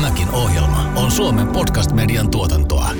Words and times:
Tämäkin 0.00 0.30
ohjelma 0.30 0.92
on 0.96 1.10
Suomen 1.10 1.48
podcast-median 1.48 2.30
tuotantoa. 2.30 2.90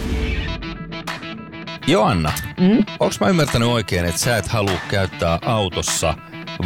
Joanna, 1.86 2.32
mm? 2.60 2.84
onko 3.00 3.14
mä 3.20 3.28
ymmärtänyt 3.28 3.68
oikein, 3.68 4.04
että 4.04 4.20
sä 4.20 4.36
et 4.36 4.48
halua 4.48 4.78
käyttää 4.88 5.38
autossa 5.44 6.14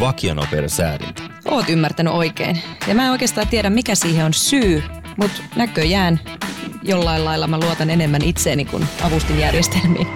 vakionopeuden 0.00 0.70
säädintä? 0.70 1.22
Oot 1.44 1.68
ymmärtänyt 1.68 2.14
oikein. 2.14 2.62
Ja 2.86 2.94
mä 2.94 3.04
en 3.04 3.10
oikeastaan 3.10 3.48
tiedä, 3.48 3.70
mikä 3.70 3.94
siihen 3.94 4.26
on 4.26 4.32
syy, 4.34 4.82
mutta 5.16 5.42
näköjään 5.56 6.20
jollain 6.82 7.24
lailla 7.24 7.46
mä 7.46 7.58
luotan 7.58 7.90
enemmän 7.90 8.22
itseeni 8.24 8.64
kuin 8.64 8.86
avustinjärjestelmiin. 9.02 10.08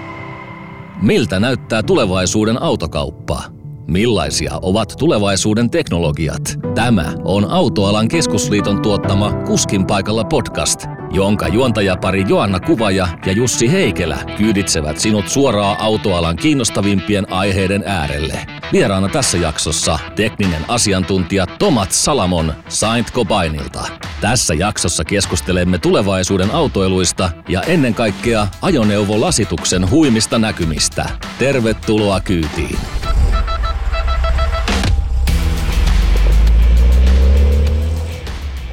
Miltä 1.02 1.40
näyttää 1.40 1.82
tulevaisuuden 1.82 2.62
autokauppa? 2.62 3.57
Millaisia 3.90 4.58
ovat 4.62 4.94
tulevaisuuden 4.98 5.70
teknologiat? 5.70 6.42
Tämä 6.74 7.12
on 7.24 7.50
Autoalan 7.50 8.08
keskusliiton 8.08 8.82
tuottama 8.82 9.32
Kuskin 9.32 9.86
paikalla 9.86 10.24
podcast, 10.24 10.84
jonka 11.12 11.48
juontajapari 11.48 12.24
Joanna 12.28 12.60
Kuvaja 12.60 13.08
ja 13.26 13.32
Jussi 13.32 13.72
Heikelä 13.72 14.18
kyyditsevät 14.36 14.98
sinut 14.98 15.28
suoraan 15.28 15.80
autoalan 15.80 16.36
kiinnostavimpien 16.36 17.32
aiheiden 17.32 17.82
äärelle. 17.86 18.46
Vieraana 18.72 19.08
tässä 19.08 19.38
jaksossa 19.38 19.98
tekninen 20.16 20.62
asiantuntija 20.68 21.46
Tomat 21.46 21.92
Salamon 21.92 22.52
Saint 22.68 23.12
Cobainilta. 23.12 23.88
Tässä 24.20 24.54
jaksossa 24.54 25.04
keskustelemme 25.04 25.78
tulevaisuuden 25.78 26.50
autoiluista 26.50 27.30
ja 27.48 27.62
ennen 27.62 27.94
kaikkea 27.94 28.46
ajoneuvolasituksen 28.62 29.90
huimista 29.90 30.38
näkymistä. 30.38 31.10
Tervetuloa 31.38 32.20
kyytiin! 32.20 32.97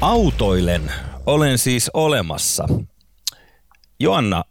Autoilen 0.06 0.92
olen 1.26 1.58
siis 1.58 1.90
olemassa. 1.94 2.68
Joanna, 4.00 4.44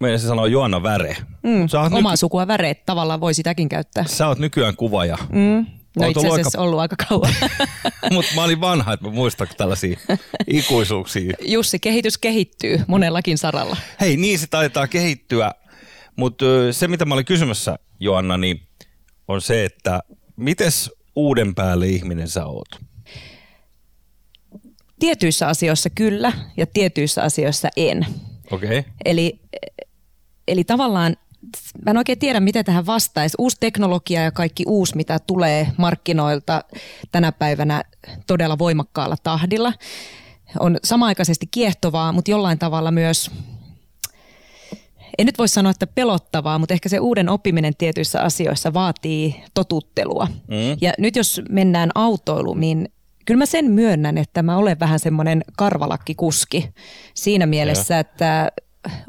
meidän 0.00 0.20
se 0.20 0.26
sanoo 0.26 0.46
Joanna 0.46 0.82
Väre. 0.82 1.16
Mm, 1.42 1.66
omaa 1.96 2.12
nyky- 2.12 2.16
sukua 2.16 2.46
väreet 2.46 2.86
tavallaan 2.86 3.20
voi 3.20 3.34
sitäkin 3.34 3.68
käyttää. 3.68 4.04
Sä 4.06 4.28
oot 4.28 4.38
nykyään 4.38 4.76
kuvaja. 4.76 5.18
Mm. 5.32 5.66
No 5.96 6.08
itse 6.08 6.28
asiassa 6.28 6.58
aika... 6.58 6.64
ollut 6.64 6.80
aika 6.80 6.96
kauan. 7.08 7.34
Mutta 8.12 8.34
mä 8.34 8.44
olin 8.44 8.60
vanha, 8.60 8.92
että 8.92 9.06
mä 9.06 9.12
muistan 9.12 9.48
tällaisia 9.56 9.98
ikuisuuksia. 10.46 11.32
Jussi, 11.44 11.78
kehitys 11.78 12.18
kehittyy 12.18 12.80
monellakin 12.86 13.38
saralla. 13.38 13.76
Hei, 14.00 14.16
niin 14.16 14.38
se 14.38 14.46
taitaa 14.46 14.86
kehittyä. 14.86 15.52
Mutta 16.16 16.44
se, 16.70 16.88
mitä 16.88 17.04
mä 17.04 17.14
olin 17.14 17.24
kysymässä, 17.24 17.78
Joanna, 18.00 18.36
niin 18.36 18.60
on 19.28 19.40
se, 19.40 19.64
että 19.64 20.02
mites 20.36 20.90
uuden 21.16 21.54
päälle 21.54 21.86
ihminen 21.86 22.28
sä 22.28 22.46
oot? 22.46 22.91
Tietyissä 25.02 25.48
asioissa 25.48 25.90
kyllä 25.90 26.32
ja 26.56 26.66
tietyissä 26.66 27.22
asioissa 27.22 27.68
en. 27.76 28.06
Okay. 28.50 28.82
Eli, 29.04 29.40
eli 30.48 30.64
tavallaan 30.64 31.16
mä 31.84 31.90
en 31.90 31.96
oikein 31.96 32.18
tiedä, 32.18 32.40
miten 32.40 32.64
tähän 32.64 32.86
vastaisi. 32.86 33.36
Uusi 33.38 33.56
teknologia 33.60 34.22
ja 34.22 34.30
kaikki 34.30 34.64
uusi, 34.66 34.96
mitä 34.96 35.18
tulee 35.18 35.68
markkinoilta 35.76 36.64
tänä 37.12 37.32
päivänä 37.32 37.84
todella 38.26 38.58
voimakkaalla 38.58 39.16
tahdilla, 39.22 39.72
on 40.60 40.78
samaaikaisesti 40.84 41.46
kiehtovaa, 41.50 42.12
mutta 42.12 42.30
jollain 42.30 42.58
tavalla 42.58 42.90
myös 42.90 43.30
en 45.18 45.26
nyt 45.26 45.38
voi 45.38 45.48
sanoa, 45.48 45.70
että 45.70 45.86
pelottavaa, 45.86 46.58
mutta 46.58 46.74
ehkä 46.74 46.88
se 46.88 47.00
uuden 47.00 47.28
oppiminen 47.28 47.76
tietyissä 47.78 48.22
asioissa 48.22 48.74
vaatii 48.74 49.44
totuttelua. 49.54 50.26
Mm. 50.48 50.76
Ja 50.80 50.92
nyt 50.98 51.16
jos 51.16 51.42
mennään 51.48 51.90
autoiluun, 51.94 52.60
niin 52.60 52.88
kyllä 53.24 53.38
mä 53.38 53.46
sen 53.46 53.70
myönnän, 53.70 54.18
että 54.18 54.42
mä 54.42 54.56
olen 54.56 54.80
vähän 54.80 54.98
semmoinen 54.98 55.44
karvalakkikuski 55.56 56.70
siinä 57.14 57.46
mielessä, 57.46 57.94
ja. 57.94 58.00
että 58.00 58.52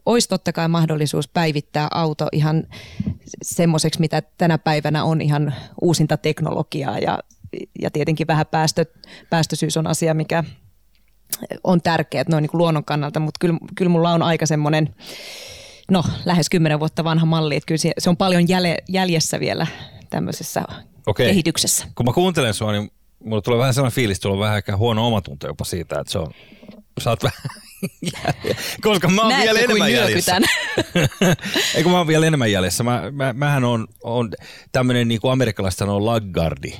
olisi 0.06 0.30
totta 0.30 0.54
kai 0.54 0.68
mahdollisuus 0.68 1.28
päivittää 1.28 1.88
auto 1.92 2.28
ihan 2.32 2.64
semmoiseksi, 3.42 4.00
mitä 4.00 4.22
tänä 4.38 4.58
päivänä 4.58 5.04
on 5.04 5.22
ihan 5.22 5.54
uusinta 5.82 6.18
teknologiaa 6.18 7.00
ja, 7.00 7.20
ja 7.82 7.92
tietenkin 7.92 8.28
vähän 8.28 8.46
päästö, 8.52 8.86
päästöisyys 9.30 9.78
on 9.78 9.88
asia, 9.88 10.14
mikä 10.14 10.44
on 11.64 11.82
tärkeä 11.82 12.26
noin 12.30 12.42
niin 12.42 12.50
kuin 12.50 12.60
luonnon 12.60 12.86
kannalta, 12.86 13.20
mutta 13.20 13.38
kyllä, 13.40 13.58
kyllä 13.76 13.90
mulla 13.90 14.12
on 14.12 14.24
aika 14.24 14.46
semmoinen, 14.46 14.96
no 15.92 16.04
lähes 16.26 16.50
kymmenen 16.50 16.80
vuotta 16.80 17.04
vanha 17.04 17.26
malli, 17.26 17.56
että 17.56 17.68
kyllä 17.68 17.94
se, 17.98 18.10
on 18.10 18.18
paljon 18.18 18.48
jälje, 18.48 18.78
jäljessä 18.90 19.40
vielä 19.40 19.68
tämmöisessä 20.10 20.64
Okei. 21.06 21.28
kehityksessä. 21.28 21.88
Kun 21.96 22.06
mä 22.06 22.14
kuuntelen 22.14 22.54
sua, 22.54 22.72
niin 22.72 22.92
mulla 23.24 23.42
tulee 23.42 23.60
vähän 23.60 23.74
sellainen 23.74 23.96
fiilis, 23.96 24.18
että 24.18 24.30
on 24.30 24.40
vähän 24.40 24.58
ehkä 24.58 24.78
huono 24.78 25.08
omatunto 25.08 25.48
jopa 25.48 25.66
siitä, 25.66 26.00
että 26.00 26.12
se 26.12 26.20
on, 26.20 26.32
sä 27.02 27.10
oot 27.10 27.24
vähän 27.24 27.40
koska 28.82 29.10
mä 29.10 29.22
oon 29.22 29.30
Näette, 29.30 29.46
vielä 29.46 29.60
enemmän 29.60 29.94
jäljessä. 29.94 30.38
Eikö 31.76 31.90
mä 31.90 31.98
oon 31.98 32.08
vielä 32.08 32.26
enemmän 32.26 32.52
jäljessä. 32.52 32.84
Mä, 32.84 33.12
mä, 33.12 33.34
mähän 33.34 33.64
on, 33.64 33.88
on 34.04 34.32
tämmöinen 34.72 35.08
niin 35.08 35.22
kuin 35.22 35.32
amerikkalaiset 35.32 35.78
sanoo 35.78 36.06
laggardi. 36.06 36.74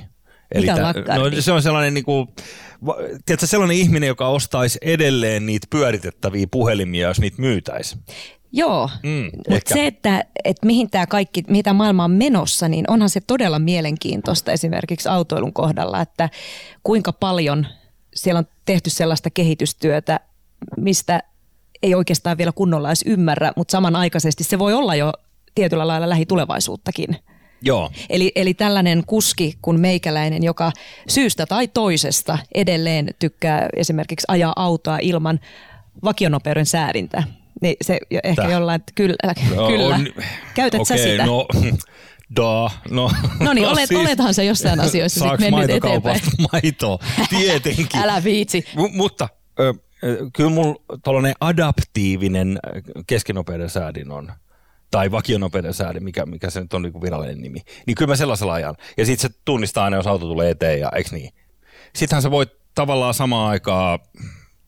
Eli 0.54 0.66
Mitä 0.66 0.94
ta, 1.06 1.18
no, 1.18 1.24
se 1.40 1.52
on 1.52 1.62
sellainen, 1.62 1.94
niin 1.94 2.04
kuin, 2.04 2.28
tiedätkö, 3.26 3.46
sellainen 3.46 3.76
ihminen, 3.76 4.06
joka 4.06 4.28
ostaisi 4.28 4.78
edelleen 4.82 5.46
niitä 5.46 5.66
pyöritettäviä 5.70 6.46
puhelimia, 6.50 7.08
jos 7.08 7.20
niitä 7.20 7.40
myytäisi. 7.40 7.98
Joo, 8.56 8.90
mm, 9.02 9.30
mutta 9.50 9.74
se, 9.74 9.86
että, 9.86 10.24
että 10.44 10.66
mihin 10.66 10.90
tämä 10.90 11.06
kaikki, 11.06 11.42
mitä 11.48 11.72
maailma 11.72 12.04
on 12.04 12.10
menossa, 12.10 12.68
niin 12.68 12.90
onhan 12.90 13.10
se 13.10 13.20
todella 13.20 13.58
mielenkiintoista 13.58 14.52
esimerkiksi 14.52 15.08
autoilun 15.08 15.52
kohdalla, 15.52 16.00
että 16.00 16.30
kuinka 16.82 17.12
paljon 17.12 17.66
siellä 18.14 18.38
on 18.38 18.46
tehty 18.64 18.90
sellaista 18.90 19.30
kehitystyötä, 19.30 20.20
mistä 20.76 21.22
ei 21.82 21.94
oikeastaan 21.94 22.38
vielä 22.38 22.52
kunnolla 22.52 22.88
edes 22.88 23.04
ymmärrä, 23.06 23.52
mutta 23.56 23.72
samanaikaisesti 23.72 24.44
se 24.44 24.58
voi 24.58 24.72
olla 24.72 24.94
jo 24.94 25.12
tietyllä 25.54 25.86
lailla 25.86 26.08
lähitulevaisuuttakin. 26.08 27.16
Joo. 27.62 27.90
Eli, 28.10 28.32
eli 28.34 28.54
tällainen 28.54 29.02
kuski 29.06 29.54
kuin 29.62 29.80
meikäläinen, 29.80 30.42
joka 30.42 30.72
syystä 31.08 31.46
tai 31.46 31.68
toisesta 31.68 32.38
edelleen 32.54 33.08
tykkää 33.18 33.68
esimerkiksi 33.76 34.24
ajaa 34.28 34.52
autoa 34.56 34.98
ilman 35.02 35.40
vakionopeuden 36.04 36.66
säädintä. 36.66 37.22
Niin 37.62 37.76
se 37.82 37.98
ehkä 38.24 38.42
Täh. 38.42 38.50
jollain, 38.50 38.80
että 38.80 38.92
kyllä, 38.94 39.16
no, 39.56 39.66
kyllä. 39.68 39.94
On, 39.94 40.08
käytät 40.54 40.80
okay, 40.80 40.98
sä 40.98 41.04
sitä? 41.04 41.26
No, 41.26 41.46
Da, 42.36 42.70
no, 42.90 43.10
no 43.40 43.52
niin, 43.52 43.68
olet, 43.72 43.88
siis, 43.88 44.00
olethan 44.00 44.34
se 44.34 44.44
jossain 44.44 44.80
asioissa 44.80 45.30
sit 45.30 45.40
mennyt 45.40 45.70
eteenpäin. 45.70 46.20
maitoa? 46.52 46.98
Tietenkin. 47.30 47.86
Älä 47.94 48.24
viitsi. 48.24 48.64
M- 48.76 48.96
mutta 48.96 49.28
ö, 49.60 49.74
kyllä 50.36 50.50
mulla 50.50 50.74
tällainen 51.04 51.34
adaptiivinen 51.40 52.58
keskinopeuden 53.06 53.70
säädin 53.70 54.10
on 54.10 54.32
tai 54.90 55.10
vakionopeuden 55.10 55.74
säädin, 55.74 56.04
mikä, 56.04 56.26
mikä 56.26 56.50
se 56.50 56.60
nyt 56.60 56.74
on 56.74 56.82
niin 56.82 57.02
virallinen 57.02 57.40
nimi, 57.40 57.60
niin 57.86 57.94
kyllä 57.94 58.12
mä 58.12 58.16
sellaisella 58.16 58.52
ajan. 58.52 58.76
Ja 58.96 59.06
sitten 59.06 59.30
se 59.30 59.38
tunnistaa 59.44 59.84
aina, 59.84 59.96
jos 59.96 60.06
auto 60.06 60.26
tulee 60.26 60.50
eteen, 60.50 60.80
ja 60.80 60.90
eikö 60.96 61.10
niin? 61.12 61.30
Sittenhän 61.94 62.22
se 62.22 62.30
voi 62.30 62.46
tavallaan 62.74 63.14
samaan 63.14 63.50
aikaan, 63.50 63.98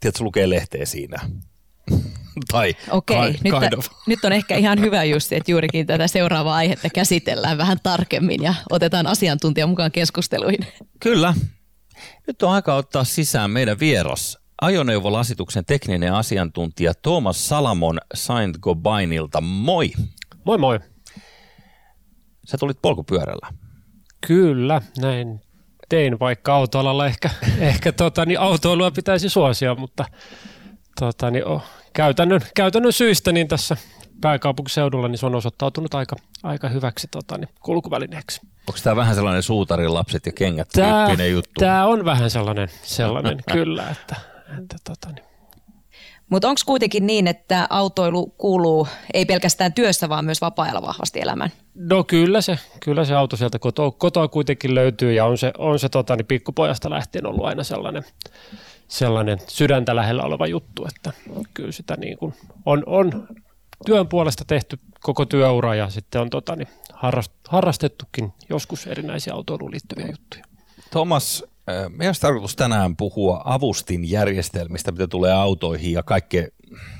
tiedätkö, 0.00 0.24
lukee 0.24 0.50
lehteä 0.50 0.84
siinä. 0.86 1.16
Tai 2.50 2.74
Okei, 2.90 3.16
kind, 3.16 3.44
nyt, 3.44 3.60
kind 3.60 3.72
of. 3.72 3.86
nyt 4.06 4.24
on 4.24 4.32
ehkä 4.32 4.56
ihan 4.56 4.80
hyvä 4.80 5.04
just, 5.04 5.32
että 5.32 5.50
juurikin 5.50 5.86
tätä 5.86 6.06
seuraavaa 6.06 6.56
aihetta 6.56 6.88
käsitellään 6.94 7.58
vähän 7.58 7.78
tarkemmin 7.82 8.42
ja 8.42 8.54
otetaan 8.70 9.06
asiantuntija 9.06 9.66
mukaan 9.66 9.92
keskusteluihin. 9.92 10.66
Kyllä. 11.00 11.34
Nyt 12.26 12.42
on 12.42 12.50
aika 12.50 12.74
ottaa 12.74 13.04
sisään 13.04 13.50
meidän 13.50 13.80
vieras 13.80 14.38
ajoneuvolasituksen 14.60 15.64
tekninen 15.64 16.14
asiantuntija 16.14 16.92
Thomas 17.02 17.48
Salamon 17.48 17.98
Saint 18.14 18.58
Gobainilta. 18.58 19.40
Moi! 19.40 19.92
Moi 20.44 20.58
moi! 20.58 20.80
Sä 22.46 22.58
tulit 22.58 22.78
polkupyörällä. 22.82 23.48
Kyllä, 24.26 24.82
näin 24.98 25.40
tein, 25.88 26.18
vaikka 26.18 26.54
autoalalla 26.54 27.06
ehkä, 27.06 27.30
ehkä 27.58 27.92
tota, 27.92 28.26
niin 28.26 28.40
autoilua 28.40 28.90
pitäisi 28.90 29.28
suosia, 29.28 29.74
mutta 29.74 30.04
tota, 31.00 31.30
niin, 31.30 31.46
oh, 31.46 31.62
käytännön, 31.96 32.40
käytännön 32.54 32.92
syistä 32.92 33.32
niin 33.32 33.48
tässä 33.48 33.76
pääkaupunkiseudulla 34.20 35.08
niin 35.08 35.18
se 35.18 35.26
on 35.26 35.34
osoittautunut 35.34 35.94
aika, 35.94 36.16
aika 36.42 36.68
hyväksi 36.68 37.08
tota, 37.10 37.38
niin, 37.38 37.48
kulkuvälineeksi. 37.60 38.40
Onko 38.68 38.80
tämä 38.82 38.96
vähän 38.96 39.14
sellainen 39.14 39.42
suutarin 39.42 39.94
lapset 39.94 40.26
ja 40.26 40.32
kengät 40.32 40.68
tää, 40.72 41.26
juttu? 41.30 41.60
Tämä 41.60 41.86
on 41.86 42.04
vähän 42.04 42.30
sellainen, 42.30 42.68
sellainen 42.82 43.38
kyllä, 43.52 43.90
että, 43.90 44.16
että 44.58 44.76
tota, 44.84 45.08
niin. 45.14 45.26
Mutta 46.30 46.48
onko 46.48 46.60
kuitenkin 46.66 47.06
niin, 47.06 47.26
että 47.26 47.66
autoilu 47.70 48.26
kuuluu 48.26 48.88
ei 49.14 49.24
pelkästään 49.24 49.72
työssä, 49.72 50.08
vaan 50.08 50.24
myös 50.24 50.40
vapaa-ajalla 50.40 50.82
vahvasti 50.82 51.20
elämään? 51.20 51.52
No 51.74 52.04
kyllä 52.04 52.40
se, 52.40 52.58
kyllä 52.80 53.04
se 53.04 53.14
auto 53.14 53.36
sieltä 53.36 53.58
kotoa, 53.58 53.90
kotoa 53.90 54.28
kuitenkin 54.28 54.74
löytyy 54.74 55.12
ja 55.12 55.24
on 55.24 55.38
se, 55.38 55.52
on 55.58 55.78
se 55.78 55.88
tota, 55.88 56.16
niin 56.16 56.26
pikkupojasta 56.26 56.90
lähtien 56.90 57.26
ollut 57.26 57.44
aina 57.44 57.64
sellainen, 57.64 58.04
sellainen 58.88 59.38
sydäntä 59.48 59.96
lähellä 59.96 60.22
oleva 60.22 60.46
juttu, 60.46 60.86
että 60.86 61.12
kyllä 61.54 61.72
sitä 61.72 61.96
niin 61.96 62.18
kuin 62.18 62.34
on, 62.66 62.82
on 62.86 63.28
työn 63.86 64.08
puolesta 64.08 64.44
tehty 64.44 64.78
koko 65.00 65.26
työura 65.26 65.74
ja 65.74 65.90
sitten 65.90 66.20
on 66.20 66.30
tota, 66.30 66.56
niin 66.56 66.68
harrast, 66.92 67.32
harrastettukin 67.48 68.32
joskus 68.48 68.86
erinäisiä 68.86 69.34
autoiluun 69.34 69.70
liittyviä 69.70 70.06
juttuja. 70.06 70.44
Thomas, 70.90 71.44
meidän 71.66 72.08
olisi 72.08 72.20
tarkoitus 72.20 72.56
tänään 72.56 72.96
puhua 72.96 73.42
avustinjärjestelmistä, 73.44 74.92
mitä 74.92 75.06
tulee 75.06 75.32
autoihin 75.32 75.92
ja 75.92 76.02
kaikkeen 76.02 76.48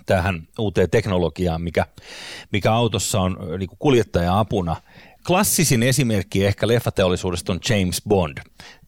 tähän 0.06 0.48
uuteen 0.58 0.90
teknologiaan, 0.90 1.62
mikä, 1.62 1.86
mikä 2.52 2.72
autossa 2.72 3.20
on 3.20 3.36
niin 3.58 3.70
kuljettaja 3.78 4.38
apuna. 4.38 4.76
Klassisin 5.26 5.82
esimerkki 5.82 6.46
ehkä 6.46 6.68
leffateollisuudesta 6.68 7.52
on 7.52 7.60
James 7.70 8.02
Bond. 8.08 8.38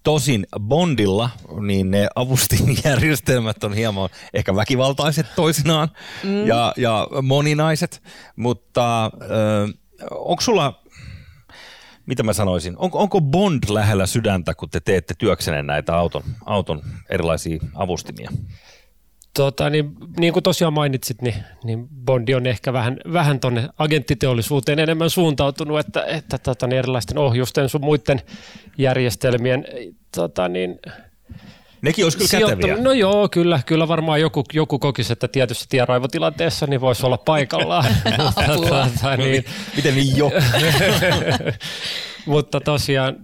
Tosin 0.03 0.47
Bondilla 0.61 1.31
niin 1.61 1.91
ne 1.91 2.09
avustinjärjestelmät 2.15 3.65
on 3.65 3.75
hieman 3.75 4.09
ehkä 4.35 4.55
väkivaltaiset 4.55 5.27
toisinaan 5.37 5.89
mm. 6.25 6.47
ja, 6.47 6.73
ja 6.77 7.09
moninaiset, 7.23 8.03
mutta 8.37 9.05
äh, 9.05 9.11
onko 10.11 10.41
sulla 10.41 10.83
mitä 12.07 12.23
mä 12.23 12.33
sanoisin, 12.33 12.77
onko, 12.77 12.99
onko 12.99 13.21
Bond 13.21 13.63
lähellä 13.69 14.07
sydäntä, 14.07 14.55
kun 14.55 14.71
te 14.71 14.81
teette 14.81 15.15
työksenne 15.19 15.63
näitä 15.63 15.97
auton, 15.97 16.23
auton 16.47 16.83
erilaisia 17.11 17.59
avustimia? 17.75 18.31
Tota, 19.39 19.71
niin, 19.71 19.95
niin 20.21 20.33
kuin 20.33 20.43
tosiaan 20.43 20.73
mainitsit, 20.73 21.23
niin, 21.23 21.35
niin 21.65 21.89
Bondi 22.05 22.35
on 22.35 22.47
ehkä 22.47 22.73
vähän, 22.73 22.97
vähän 23.13 23.41
tuonne 23.41 23.69
agenttiteollisuuteen 23.79 24.79
enemmän 24.79 25.11
suuntautunut, 25.11 25.79
että, 25.79 26.05
että 26.05 26.39
tota, 26.39 26.67
niin 26.67 26.79
erilaisten 26.79 27.19
ohjusten 27.19 27.69
sun 27.69 27.81
muiden 27.81 28.21
järjestelmien 28.79 29.65
tota, 30.17 30.49
niin, 30.49 30.79
Nekin 31.83 32.05
olisi 32.05 32.19
kyllä 32.19 32.47
käteviä. 32.47 32.77
No 32.77 32.93
joo, 32.93 33.29
kyllä, 33.29 33.61
kyllä 33.67 33.89
varmaan 33.89 34.21
joku, 34.21 34.45
joku 34.53 34.79
kokisi, 34.79 35.13
että 35.13 35.29
tietyssä 35.29 35.67
tienraivotilanteessa 35.69 36.67
niin 36.67 36.81
voisi 36.81 37.07
olla 37.07 37.19
paikallaan. 37.19 37.85
tota, 38.69 39.17
niin. 39.17 39.45
Miten 39.77 39.95
niin 39.95 40.17
jo? 40.17 40.31
Mutta 42.27 42.61
tosiaan 42.61 43.17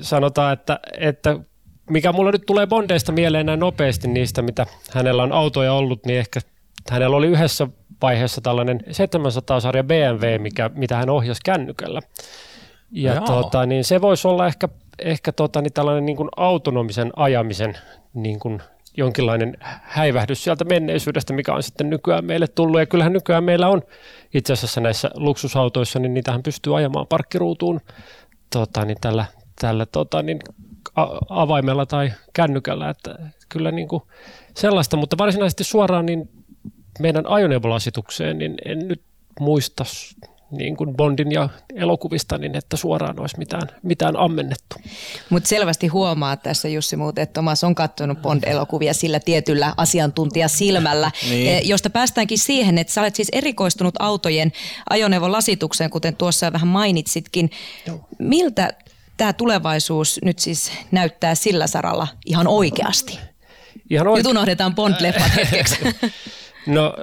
sanotaan, 0.00 0.52
että, 0.52 0.80
että 0.98 1.38
mikä 1.90 2.12
mulla 2.12 2.30
nyt 2.30 2.42
tulee 2.46 2.66
Bondeista 2.66 3.12
mieleen 3.12 3.46
näin 3.46 3.60
nopeasti 3.60 4.08
niistä, 4.08 4.42
mitä 4.42 4.66
hänellä 4.90 5.22
on 5.22 5.32
autoja 5.32 5.72
ollut, 5.72 6.06
niin 6.06 6.18
ehkä 6.18 6.40
hänellä 6.90 7.16
oli 7.16 7.26
yhdessä 7.26 7.68
vaiheessa 8.02 8.40
tällainen 8.40 8.80
700-sarja 8.86 9.84
BMW, 9.84 10.38
mikä, 10.38 10.70
mitä 10.74 10.96
hän 10.96 11.10
ohjasi 11.10 11.40
kännykällä. 11.44 12.00
Ja 12.90 13.20
tota, 13.20 13.66
niin 13.66 13.84
se 13.84 14.00
voisi 14.00 14.28
olla 14.28 14.46
ehkä, 14.46 14.68
ehkä 14.98 15.32
tota, 15.32 15.62
niin 15.62 15.72
tällainen 15.72 16.06
niin 16.06 16.16
kuin 16.16 16.28
autonomisen 16.36 17.10
ajamisen 17.16 17.78
niin 18.14 18.38
kuin 18.38 18.62
jonkinlainen 18.96 19.56
häivähdys 19.82 20.44
sieltä 20.44 20.64
menneisyydestä, 20.64 21.32
mikä 21.32 21.52
on 21.52 21.62
sitten 21.62 21.90
nykyään 21.90 22.24
meille 22.24 22.46
tullut. 22.46 22.80
Ja 22.80 22.86
kyllähän 22.86 23.12
nykyään 23.12 23.44
meillä 23.44 23.68
on 23.68 23.82
itse 24.34 24.52
asiassa 24.52 24.80
näissä 24.80 25.10
luksusautoissa, 25.14 25.98
niin 25.98 26.14
niitähän 26.14 26.42
pystyy 26.42 26.76
ajamaan 26.76 27.06
parkkiruutuun 27.06 27.80
tota, 28.52 28.84
niin 28.84 28.98
tällä, 29.00 29.24
tällä 29.60 29.86
tota, 29.86 30.22
niin 30.22 30.38
avaimella 31.28 31.86
tai 31.86 32.12
kännykällä. 32.32 32.90
Että 32.90 33.14
kyllä 33.48 33.70
niin 33.70 33.88
kuin 33.88 34.02
sellaista, 34.56 34.96
mutta 34.96 35.18
varsinaisesti 35.18 35.64
suoraan 35.64 36.06
niin 36.06 36.30
meidän 36.98 37.26
ajoneuvolasitukseen, 37.26 38.38
niin 38.38 38.54
en 38.64 38.88
nyt 38.88 39.02
muista 39.40 39.84
niin 40.50 40.76
kuin 40.76 40.96
Bondin 40.96 41.32
ja 41.32 41.48
elokuvista, 41.74 42.38
niin 42.38 42.56
että 42.56 42.76
suoraan 42.76 43.20
olisi 43.20 43.38
mitään, 43.38 43.68
mitään 43.82 44.16
ammennettu. 44.16 44.76
Mutta 45.30 45.48
selvästi 45.48 45.86
huomaa 45.86 46.36
tässä 46.36 46.68
Jussi 46.68 46.96
muuten, 46.96 47.22
että 47.22 47.32
Tomas 47.32 47.64
on 47.64 47.74
katsonut 47.74 48.22
Bond-elokuvia 48.22 48.94
sillä 48.94 49.20
tietyllä 49.20 49.74
asiantuntijasilmällä, 49.76 51.10
niin. 51.30 51.48
Eh, 51.48 51.62
josta 51.64 51.90
päästäänkin 51.90 52.38
siihen, 52.38 52.78
että 52.78 52.92
sä 52.92 53.00
olet 53.00 53.16
siis 53.16 53.28
erikoistunut 53.32 53.94
autojen 53.98 54.52
ajoneuvolasitukseen, 54.90 55.90
kuten 55.90 56.16
tuossa 56.16 56.52
vähän 56.52 56.68
mainitsitkin. 56.68 57.50
Joo. 57.86 58.00
Miltä 58.18 58.72
tämä 59.20 59.32
tulevaisuus 59.32 60.20
nyt 60.24 60.38
siis 60.38 60.72
näyttää 60.90 61.34
sillä 61.34 61.66
saralla 61.66 62.08
ihan 62.26 62.46
oikeasti? 62.48 63.18
Ihan 63.90 64.06
oike- 64.06 64.16
Nyt 64.16 64.26
unohdetaan 64.26 64.74
Bond-leffat 64.74 65.36
hetkeksi. 65.36 65.78
No 66.66 66.94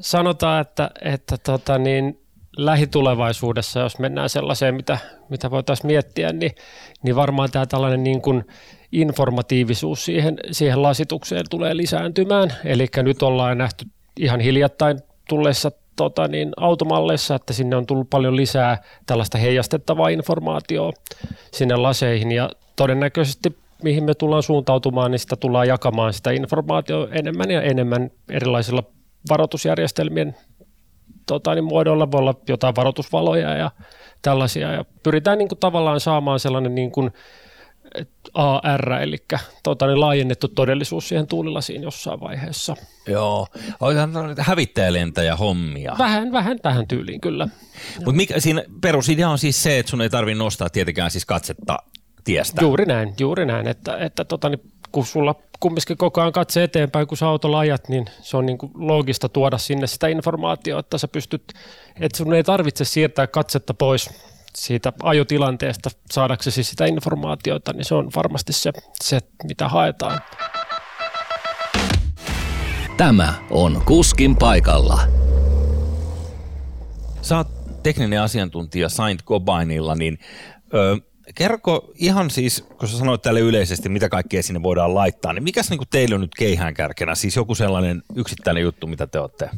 sanotaan, 0.00 0.60
että, 0.60 0.90
että 1.02 1.38
tota 1.38 1.78
niin, 1.78 2.20
lähitulevaisuudessa, 2.56 3.80
jos 3.80 3.98
mennään 3.98 4.28
sellaiseen, 4.28 4.74
mitä, 4.74 4.98
mitä 5.28 5.50
voitaisiin 5.50 5.86
miettiä, 5.86 6.32
niin, 6.32 6.52
niin 7.02 7.16
varmaan 7.16 7.50
tämä 7.50 7.66
tällainen 7.66 8.04
niin 8.04 8.22
kuin 8.22 8.44
informatiivisuus 8.92 10.04
siihen, 10.04 10.36
siihen 10.50 10.82
lasitukseen 10.82 11.44
tulee 11.50 11.76
lisääntymään. 11.76 12.52
Eli 12.64 12.86
nyt 13.02 13.22
ollaan 13.22 13.58
nähty 13.58 13.84
ihan 14.16 14.40
hiljattain 14.40 14.98
tulleissa 15.28 15.72
tota 15.96 16.28
niin, 16.28 16.52
automalleissa, 16.56 17.34
että 17.34 17.52
sinne 17.52 17.76
on 17.76 17.86
tullut 17.86 18.10
paljon 18.10 18.36
lisää 18.36 18.82
tällaista 19.06 19.38
heijastettavaa 19.38 20.08
informaatiota 20.08 21.00
sinne 21.52 21.76
laseihin. 21.76 22.32
Ja 22.32 22.50
todennäköisesti 22.76 23.56
mihin 23.82 24.04
me 24.04 24.14
tullaan 24.14 24.42
suuntautumaan, 24.42 25.10
niin 25.10 25.18
sitä 25.18 25.36
tullaan 25.36 25.68
jakamaan 25.68 26.12
sitä 26.12 26.30
informaatiota 26.30 27.14
enemmän 27.14 27.50
ja 27.50 27.62
enemmän 27.62 28.10
erilaisilla 28.30 28.82
varoitusjärjestelmien 29.28 30.36
tota, 31.26 31.54
niin 31.54 31.64
muodolla, 31.64 32.10
voi 32.10 32.18
olla 32.18 32.34
jotain 32.48 32.76
varoitusvaloja 32.76 33.56
ja 33.56 33.70
tällaisia. 34.22 34.72
Ja 34.72 34.84
pyritään 35.02 35.38
niin 35.38 35.48
kuin, 35.48 35.58
tavallaan 35.58 36.00
saamaan 36.00 36.40
sellainen 36.40 36.74
niin 36.74 36.92
kuin, 36.92 37.10
AR, 38.34 38.92
eli 38.92 39.16
tota, 39.62 39.86
niin 39.86 40.00
laajennettu 40.00 40.48
todellisuus 40.48 41.08
siihen 41.08 41.26
tuulilasiin 41.26 41.82
jossain 41.82 42.20
vaiheessa. 42.20 42.76
Joo, 43.06 43.46
oikeastaan 43.80 44.34
hävittäjälentäjä 44.38 45.36
hommia. 45.36 45.94
Vähän, 45.98 46.32
vähän 46.32 46.60
tähän 46.60 46.88
tyyliin 46.88 47.20
kyllä. 47.20 47.48
Mutta 47.96 48.12
mikä 48.12 48.40
siinä 48.40 48.64
perusidea 48.80 49.30
on 49.30 49.38
siis 49.38 49.62
se, 49.62 49.78
että 49.78 49.90
sun 49.90 50.02
ei 50.02 50.10
tarvitse 50.10 50.38
nostaa 50.38 50.70
tietenkään 50.70 51.10
siis 51.10 51.24
katsetta 51.24 51.76
tiestä. 52.24 52.64
Juuri 52.64 52.86
näin, 52.86 53.14
juuri 53.20 53.46
näin, 53.46 53.68
että, 53.68 53.96
että 53.96 54.24
tota, 54.24 54.48
niin 54.48 54.72
kun 54.92 55.06
sulla 55.06 55.34
kumminkin 55.60 55.96
koko 55.96 56.20
ajan 56.20 56.32
katse 56.32 56.62
eteenpäin, 56.62 57.06
kun 57.06 57.18
sä 57.18 57.28
autolla 57.28 57.58
ajat, 57.58 57.88
niin 57.88 58.06
se 58.20 58.36
on 58.36 58.46
niin 58.46 58.58
kuin 58.58 58.72
loogista 58.74 59.28
tuoda 59.28 59.58
sinne 59.58 59.86
sitä 59.86 60.08
informaatiota, 60.08 60.80
että 60.80 60.98
sä 60.98 61.08
pystyt, 61.08 61.52
että 62.00 62.18
sun 62.18 62.34
ei 62.34 62.44
tarvitse 62.44 62.84
siirtää 62.84 63.26
katsetta 63.26 63.74
pois 63.74 64.10
siitä 64.56 64.92
ajotilanteesta 65.02 65.90
saadaksesi 66.10 66.64
sitä 66.64 66.86
informaatiota, 66.86 67.72
niin 67.72 67.84
se 67.84 67.94
on 67.94 68.10
varmasti 68.16 68.52
se, 68.52 68.72
se 69.02 69.20
mitä 69.44 69.68
haetaan. 69.68 70.20
Tämä 72.96 73.34
on 73.50 73.82
Kuskin 73.86 74.36
paikalla. 74.36 75.00
Sä 77.22 77.36
oot 77.36 77.82
tekninen 77.82 78.20
asiantuntija 78.20 78.88
Saint 78.88 79.24
Cobainilla, 79.24 79.94
niin 79.94 80.18
ö, 80.74 80.96
kerro 81.34 81.58
ihan 81.94 82.30
siis, 82.30 82.64
kun 82.78 82.88
sä 82.88 82.98
sanoit 82.98 83.22
tälle 83.22 83.40
yleisesti, 83.40 83.88
mitä 83.88 84.08
kaikkea 84.08 84.42
sinne 84.42 84.62
voidaan 84.62 84.94
laittaa, 84.94 85.32
niin 85.32 85.42
mikäs 85.42 85.70
niinku 85.70 85.84
teillä 85.90 86.14
on 86.14 86.20
nyt 86.20 86.34
keihään 86.38 86.74
kärkenä? 86.74 87.14
Siis 87.14 87.36
joku 87.36 87.54
sellainen 87.54 88.02
yksittäinen 88.16 88.62
juttu, 88.62 88.86
mitä 88.86 89.06
te 89.06 89.18
olette 89.18 89.50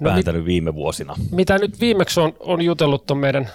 no 0.00 0.14
mit, 0.14 0.26
viime 0.44 0.74
vuosina? 0.74 1.16
Mitä 1.30 1.58
nyt 1.58 1.80
viimeksi 1.80 2.20
on, 2.20 2.32
on 2.40 2.62
jutellut 2.62 3.06
tuon 3.06 3.18
meidän 3.18 3.48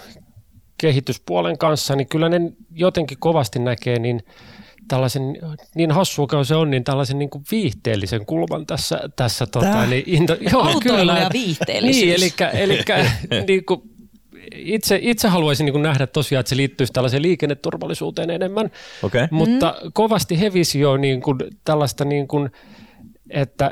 kehityspuolen 0.85 1.57
kanssa, 1.57 1.95
niin 1.95 2.07
kyllä 2.07 2.29
ne 2.29 2.41
jotenkin 2.71 3.17
kovasti 3.19 3.59
näkee 3.59 3.99
niin 3.99 4.23
tällaisen, 4.87 5.21
niin 5.75 5.91
hassua 5.91 6.27
kuin 6.27 6.45
se 6.45 6.55
on, 6.55 6.71
niin 6.71 6.83
tällaisen 6.83 7.19
niin 7.19 7.29
kuin 7.29 7.43
viihteellisen 7.51 8.25
kulman 8.25 8.65
tässä. 8.65 8.99
tässä 9.15 9.45
tota, 9.45 9.85
niin, 9.85 10.03
into, 10.05 10.37
joo, 10.51 10.79
kyllä, 10.83 11.17
ja 11.17 11.29
viihteellisyys. 11.33 12.21
Niin, 12.21 12.49
eli, 12.53 12.61
eli 12.61 12.83
niin 13.47 13.65
kuin, 13.65 13.81
itse, 14.55 14.99
itse 15.01 15.27
haluaisin 15.27 15.65
niin 15.65 15.81
nähdä 15.81 16.07
tosiaan, 16.07 16.39
että 16.39 16.49
se 16.49 16.57
liittyisi 16.57 16.93
tällaiseen 16.93 17.23
liikenneturvallisuuteen 17.23 18.29
enemmän, 18.29 18.71
okay. 19.03 19.27
mutta 19.31 19.75
mm. 19.83 19.91
kovasti 19.93 20.39
he 20.39 20.53
visio 20.53 20.97
niin 20.97 21.21
kuin 21.21 21.37
tällaista, 21.63 22.05
niin 22.05 22.27
kuin, 22.27 22.49
että 23.29 23.71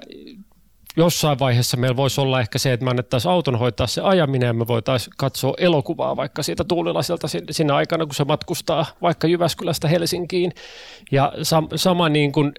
jossain 0.95 1.39
vaiheessa 1.39 1.77
meillä 1.77 1.95
voisi 1.95 2.21
olla 2.21 2.39
ehkä 2.39 2.59
se, 2.59 2.73
että 2.73 2.83
me 2.83 2.89
annettaisiin 2.89 3.31
auton 3.31 3.59
hoitaa 3.59 3.87
se 3.87 4.01
ajaminen 4.01 4.47
ja 4.47 4.53
me 4.53 4.67
voitaisiin 4.67 5.13
katsoa 5.17 5.53
elokuvaa 5.57 6.15
vaikka 6.15 6.43
siitä 6.43 6.63
tuulilasilta 6.63 7.27
siinä 7.51 7.75
aikana, 7.75 8.05
kun 8.05 8.15
se 8.15 8.23
matkustaa 8.23 8.85
vaikka 9.01 9.27
Jyväskylästä 9.27 9.87
Helsinkiin. 9.87 10.51
Ja 11.11 11.33
sam- 11.37 11.69
sama 11.75 12.09
niin 12.09 12.31
kuin 12.31 12.51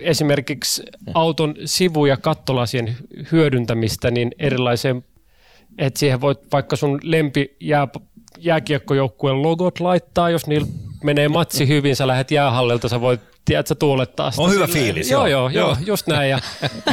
esimerkiksi 0.00 0.82
auton 1.14 1.54
sivu- 1.64 2.06
ja 2.06 2.16
kattolasien 2.16 2.96
hyödyntämistä 3.32 4.10
niin 4.10 4.30
erilaiseen, 4.38 5.04
että 5.78 6.00
siihen 6.00 6.20
voit 6.20 6.38
vaikka 6.52 6.76
sun 6.76 7.00
lempi 7.02 7.56
jää, 7.60 7.88
jääkiekkojoukkueen 8.38 9.42
logot 9.42 9.80
laittaa, 9.80 10.30
jos 10.30 10.46
niillä 10.46 10.68
menee 11.04 11.28
matsi 11.28 11.68
hyvin, 11.68 11.96
sä 11.96 12.06
lähdet 12.06 12.30
jäähallilta, 12.30 12.88
sä 12.88 13.00
voit 13.00 13.20
tiedätkö, 13.44 13.74
tuulettaa 13.74 14.30
sitä. 14.30 14.42
On 14.42 14.50
hyvä 14.50 14.66
silleen. 14.66 14.84
fiilis. 14.84 15.10
Joo, 15.10 15.26
joo, 15.26 15.48
joo, 15.48 15.76
just 15.86 16.06
näin. 16.06 16.30
Ja 16.30 16.38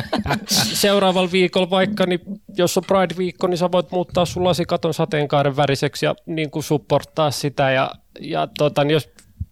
seuraavalla 0.74 1.32
viikolla 1.32 1.70
vaikka, 1.70 2.06
niin 2.06 2.20
jos 2.58 2.77
on 2.77 2.84
Pride-viikko, 2.84 3.48
niin 3.48 3.58
sä 3.58 3.72
voit 3.72 3.92
muuttaa 3.92 4.25
sun 4.25 4.44
lasikaton 4.44 4.94
sateenkaaren 4.94 5.58
väriseksi 5.58 6.06
ja 6.06 6.16
niin 6.25 6.51
kuin 6.51 6.63
supporttaa 6.63 7.32
sitä. 7.32 7.72
Ja, 7.72 7.92
ja 8.20 8.48
tota, 8.58 8.84
niin 8.84 8.94
jos 8.94 9.10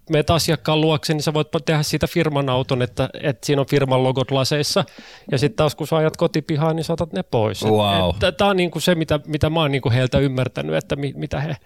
meet 0.09 0.29
asiakkaan 0.29 0.81
luokse, 0.81 1.13
niin 1.13 1.23
sä 1.23 1.33
voit 1.33 1.47
tehdä 1.65 1.83
siitä 1.83 2.07
firman 2.07 2.49
auton, 2.49 2.81
että, 2.81 3.09
että 3.21 3.45
siinä 3.45 3.61
on 3.61 3.67
firman 3.67 4.03
logot 4.03 4.31
laseissa. 4.31 4.85
Ja 5.31 5.37
sitten 5.37 5.55
taas 5.55 5.75
kun 5.75 5.87
sä 5.87 5.95
ajat 5.95 6.17
kotipihaan, 6.17 6.75
niin 6.75 6.83
saatat 6.83 7.13
ne 7.13 7.23
pois. 7.23 7.63
Wow. 7.63 8.15
Tämä 8.37 8.49
on 8.49 8.57
niin 8.57 8.71
kuin 8.71 8.81
se, 8.81 8.95
mitä, 8.95 9.19
mitä 9.27 9.49
mä 9.49 9.59
oon 9.59 9.71
niin 9.71 9.81
kuin 9.81 9.93
heiltä 9.93 10.19
ymmärtänyt, 10.19 10.75
että 10.75 10.95
mi, 10.95 11.13
mitä 11.15 11.39
he, 11.39 11.57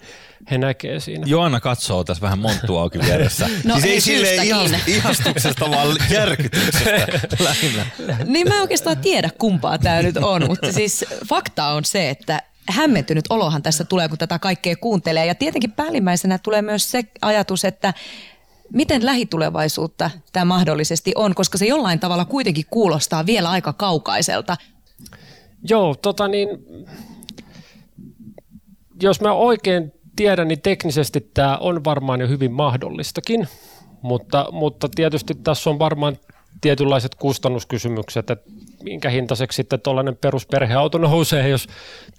he 0.51 0.57
näkee 0.57 0.99
siinä. 0.99 1.23
Joanna 1.27 1.59
katsoo 1.59 2.03
tässä 2.03 2.21
vähän 2.21 2.39
monttu 2.39 2.77
auki 2.77 2.99
vieressä. 2.99 3.49
No 3.63 3.79
siis 3.79 4.07
ei 4.07 4.49
ihas- 4.49 4.87
ihastuksesta, 4.87 5.71
vaan 5.71 5.95
järkytyksestä 6.09 6.89
lähinnä. 7.43 7.85
Niin 8.25 8.47
mä 8.47 8.55
en 8.55 8.61
oikeastaan 8.61 8.97
tiedä 8.97 9.29
kumpaa 9.37 9.77
tämä 9.77 10.01
nyt 10.01 10.17
on, 10.17 10.47
mutta 10.47 10.71
siis 10.71 11.05
fakta 11.29 11.67
on 11.67 11.85
se, 11.85 12.09
että 12.09 12.41
hämmentynyt 12.69 13.25
olohan 13.29 13.63
tässä 13.63 13.83
tulee, 13.83 14.09
kun 14.09 14.17
tätä 14.17 14.39
kaikkea 14.39 14.75
kuuntelee. 14.75 15.25
Ja 15.25 15.35
tietenkin 15.35 15.71
päällimmäisenä 15.71 16.37
tulee 16.37 16.61
myös 16.61 16.91
se 16.91 17.03
ajatus, 17.21 17.65
että 17.65 17.93
miten 18.73 19.05
lähitulevaisuutta 19.05 20.11
tämä 20.33 20.45
mahdollisesti 20.45 21.11
on, 21.15 21.35
koska 21.35 21.57
se 21.57 21.65
jollain 21.65 21.99
tavalla 21.99 22.25
kuitenkin 22.25 22.65
kuulostaa 22.69 23.25
vielä 23.25 23.49
aika 23.49 23.73
kaukaiselta. 23.73 24.57
Joo, 25.69 25.95
tota 25.95 26.27
niin, 26.27 26.47
jos 29.01 29.21
mä 29.21 29.33
oikein 29.33 29.93
tiedän, 30.15 30.47
niin 30.47 30.61
teknisesti 30.61 31.29
tämä 31.33 31.57
on 31.57 31.83
varmaan 31.83 32.21
jo 32.21 32.27
hyvin 32.27 32.51
mahdollistakin, 32.51 33.47
mutta, 34.01 34.45
mutta 34.51 34.89
tietysti 34.95 35.35
tässä 35.35 35.69
on 35.69 35.79
varmaan 35.79 36.17
tietynlaiset 36.61 37.15
kustannuskysymykset, 37.15 38.29
että 38.29 38.49
minkä 38.83 39.09
hintaiseksi 39.09 39.55
sitten 39.55 39.81
tuollainen 39.81 40.17
perusperheauto 40.17 40.97
nousee, 40.97 41.49
jos 41.49 41.67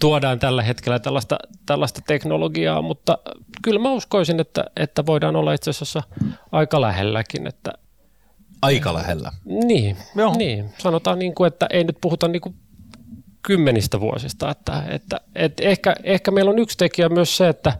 tuodaan 0.00 0.38
tällä 0.38 0.62
hetkellä 0.62 0.98
tällaista, 0.98 1.38
tällaista 1.66 2.00
teknologiaa, 2.06 2.82
mutta 2.82 3.18
kyllä 3.62 3.80
mä 3.80 3.92
uskoisin, 3.92 4.40
että, 4.40 4.64
että 4.76 5.06
voidaan 5.06 5.36
olla 5.36 5.52
itse 5.52 5.70
asiassa 5.70 6.02
aika 6.52 6.80
lähelläkin, 6.80 7.46
että 7.46 7.72
Aika 8.62 8.94
lähellä. 8.94 9.32
niin, 9.44 9.96
Joo. 10.16 10.34
niin. 10.36 10.70
sanotaan 10.78 11.18
niin 11.18 11.34
kuin, 11.34 11.48
että 11.48 11.66
ei 11.70 11.84
nyt 11.84 11.96
puhuta 12.00 12.28
niin 12.28 12.42
kuin 12.42 12.54
kymmenistä 13.42 14.00
vuosista, 14.00 14.50
että, 14.50 14.82
että, 14.88 15.20
että 15.34 15.62
ehkä, 15.62 15.94
ehkä 16.02 16.30
meillä 16.30 16.50
on 16.50 16.58
yksi 16.58 16.78
tekijä 16.78 17.08
myös 17.08 17.36
se, 17.36 17.48
että 17.48 17.72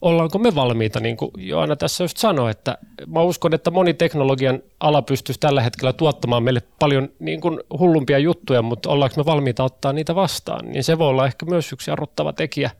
ollaanko 0.00 0.38
me 0.38 0.54
valmiita, 0.54 1.00
niin 1.00 1.16
kuin 1.16 1.30
Joana 1.36 1.76
tässä 1.76 2.04
just 2.04 2.16
sanoi, 2.16 2.50
että 2.50 2.78
mä 3.06 3.22
uskon, 3.22 3.54
että 3.54 3.70
moni 3.70 3.94
teknologian 3.94 4.62
ala 4.80 5.02
pystyisi 5.02 5.40
tällä 5.40 5.62
hetkellä 5.62 5.92
tuottamaan 5.92 6.42
meille 6.42 6.62
paljon 6.78 7.08
niin 7.18 7.40
kuin 7.40 7.60
hullumpia 7.78 8.18
juttuja, 8.18 8.62
mutta 8.62 8.90
ollaanko 8.90 9.14
me 9.16 9.26
valmiita 9.26 9.64
ottaa 9.64 9.92
niitä 9.92 10.14
vastaan, 10.14 10.66
niin 10.72 10.84
se 10.84 10.98
voi 10.98 11.08
olla 11.08 11.26
ehkä 11.26 11.46
myös 11.46 11.72
yksi 11.72 11.90
jarruttava 11.90 12.32
tekijä. 12.32 12.70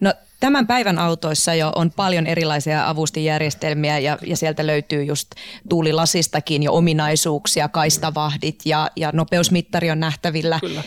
No 0.00 0.14
tämän 0.40 0.66
päivän 0.66 0.98
autoissa 0.98 1.54
jo 1.54 1.72
on 1.76 1.90
paljon 1.90 2.26
erilaisia 2.26 2.88
avustinjärjestelmiä 2.88 3.98
ja, 3.98 4.18
ja 4.26 4.36
sieltä 4.36 4.66
löytyy 4.66 5.04
just 5.04 5.30
tuulilasistakin 5.68 6.62
jo 6.62 6.72
ominaisuuksia, 6.72 7.68
kaistavahdit 7.68 8.60
ja, 8.64 8.90
ja 8.96 9.10
nopeusmittari 9.14 9.90
on 9.90 10.00
nähtävillä 10.00 10.60
Kyllä. 10.60 10.82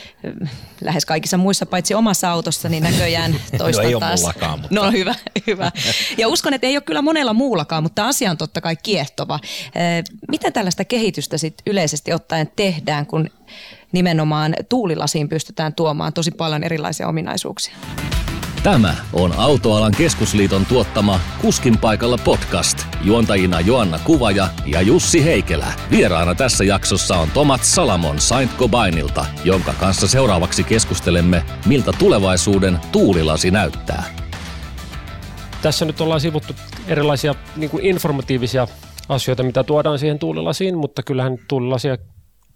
lähes 0.82 1.06
kaikissa 1.06 1.38
muissa, 1.38 1.66
paitsi 1.66 1.94
omassa 1.94 2.32
autossa, 2.32 2.70
niin 2.70 2.84
näköjään 2.84 3.36
toista 3.58 3.82
No 3.84 3.88
ei 3.88 3.96
ole 3.96 4.00
taas. 4.00 4.20
mullakaan, 4.20 4.60
mutta- 4.60 4.76
No 4.76 4.92
hyvä, 4.92 5.16
hyvä. 5.48 5.72
Ja 6.18 6.28
uskon, 6.28 6.54
että 6.54 6.68
ei 6.68 6.78
ole 6.78 6.82
kyllä 6.82 7.02
monella 7.02 7.34
muullakaan, 7.34 7.84
mutta 7.84 8.08
asia 8.08 8.32
on 8.32 8.38
totta 8.38 8.62
kai 8.62 8.76
kiehtova. 8.84 9.40
Eh, 9.76 10.04
Miten 10.32 10.54
tällaista 10.54 10.86
kehitystä 10.86 11.38
sit 11.38 11.56
yleisesti 11.68 12.14
ottaen 12.14 12.52
tehdään, 12.56 13.06
kun 13.06 13.30
nimenomaan 13.92 14.56
tuulilasiin 14.70 15.30
pystytään 15.30 15.74
tuomaan 15.76 16.14
tosi 16.14 16.32
paljon 16.32 16.64
erilaisia 16.64 17.08
ominaisuuksia? 17.08 17.76
Tämä 18.64 18.96
on 19.14 19.32
Autoalan 19.38 19.92
keskusliiton 19.98 20.66
tuottama 20.66 21.20
Kuskin 21.42 21.78
paikalla 21.78 22.18
podcast. 22.26 22.78
Juontajina 23.04 23.60
Joanna 23.60 24.00
Kuvaja 24.00 24.48
ja 24.66 24.82
Jussi 24.82 25.26
Heikelä. 25.26 25.68
Vieraana 25.92 26.36
tässä 26.36 26.64
jaksossa 26.64 27.18
on 27.18 27.28
Tomat 27.34 27.64
Salamon 27.64 28.20
Saint 28.20 28.52
Cobainilta, 28.58 29.26
jonka 29.44 29.74
kanssa 29.80 30.08
seuraavaksi 30.08 30.64
keskustelemme, 30.64 31.44
miltä 31.66 31.92
tulevaisuuden 32.00 32.80
tuulilasi 32.92 33.52
näyttää. 33.52 34.04
Tässä 35.62 35.86
nyt 35.86 36.02
ollaan 36.02 36.22
sivuttu 36.22 36.54
erilaisia 36.88 37.36
niin 37.56 37.70
kuin 37.70 37.86
informatiivisia 37.86 38.68
asioita, 39.10 39.44
mitä 39.44 39.64
tuodaan 39.64 40.00
siihen 40.00 40.20
tuulilasiin, 40.20 40.78
mutta 40.78 41.04
kyllähän 41.04 41.38
tuulilasia 41.48 41.98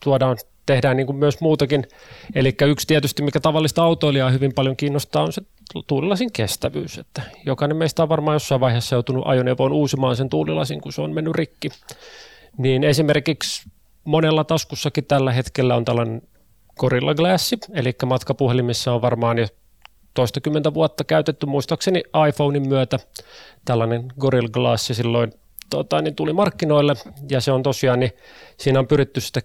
tuodaan, 0.03 0.37
tehdään 0.65 0.97
niin 0.97 1.07
kuin 1.07 1.17
myös 1.17 1.41
muutakin. 1.41 1.87
Eli 2.35 2.55
yksi 2.61 2.87
tietysti, 2.87 3.23
mikä 3.23 3.39
tavallista 3.39 3.83
autoilijaa 3.83 4.29
hyvin 4.29 4.53
paljon 4.53 4.75
kiinnostaa, 4.75 5.23
on 5.23 5.33
se 5.33 5.41
tuulilasin 5.87 6.31
kestävyys. 6.31 6.97
Että 6.97 7.21
jokainen 7.45 7.77
meistä 7.77 8.03
on 8.03 8.09
varmaan 8.09 8.35
jossain 8.35 8.61
vaiheessa 8.61 8.95
joutunut 8.95 9.23
ajoneuvoon 9.27 9.71
uusimaan 9.71 10.15
sen 10.15 10.29
tuulilasin, 10.29 10.81
kun 10.81 10.93
se 10.93 11.01
on 11.01 11.13
mennyt 11.13 11.35
rikki. 11.35 11.69
Niin 12.57 12.83
esimerkiksi 12.83 13.69
monella 14.03 14.43
taskussakin 14.43 15.05
tällä 15.05 15.31
hetkellä 15.31 15.75
on 15.75 15.85
tällainen 15.85 16.21
Gorilla 16.79 17.15
Glass, 17.15 17.53
eli 17.73 17.95
matkapuhelimissa 18.05 18.93
on 18.93 19.01
varmaan 19.01 19.37
jo 19.37 19.47
toistakymmentä 20.13 20.73
vuotta 20.73 21.03
käytetty, 21.03 21.45
muistaakseni 21.45 22.03
iPhonein 22.29 22.67
myötä 22.67 22.99
tällainen 23.65 24.07
Gorilla 24.19 24.49
Glass 24.49 24.87
silloin 24.87 25.33
tota, 25.69 26.01
niin 26.01 26.15
tuli 26.15 26.33
markkinoille 26.33 26.93
ja 27.29 27.41
se 27.41 27.51
on 27.51 27.63
tosiaan, 27.63 27.99
niin 27.99 28.11
siinä 28.57 28.79
on 28.79 28.87
pyritty 28.87 29.21
sitä 29.21 29.41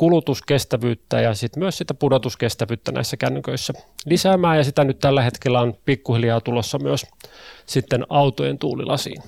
kulutuskestävyyttä 0.00 1.20
ja 1.20 1.34
sitten 1.34 1.62
myös 1.62 1.78
sitä 1.78 1.94
pudotuskestävyyttä 1.94 2.92
näissä 2.92 3.16
kännyköissä 3.16 3.72
lisäämään 4.06 4.56
ja 4.56 4.64
sitä 4.64 4.84
nyt 4.84 4.98
tällä 4.98 5.22
hetkellä 5.22 5.60
on 5.60 5.74
pikkuhiljaa 5.84 6.40
tulossa 6.40 6.78
myös 6.78 7.06
sitten 7.66 8.06
autojen 8.08 8.58
tuulilasiin. 8.58 9.22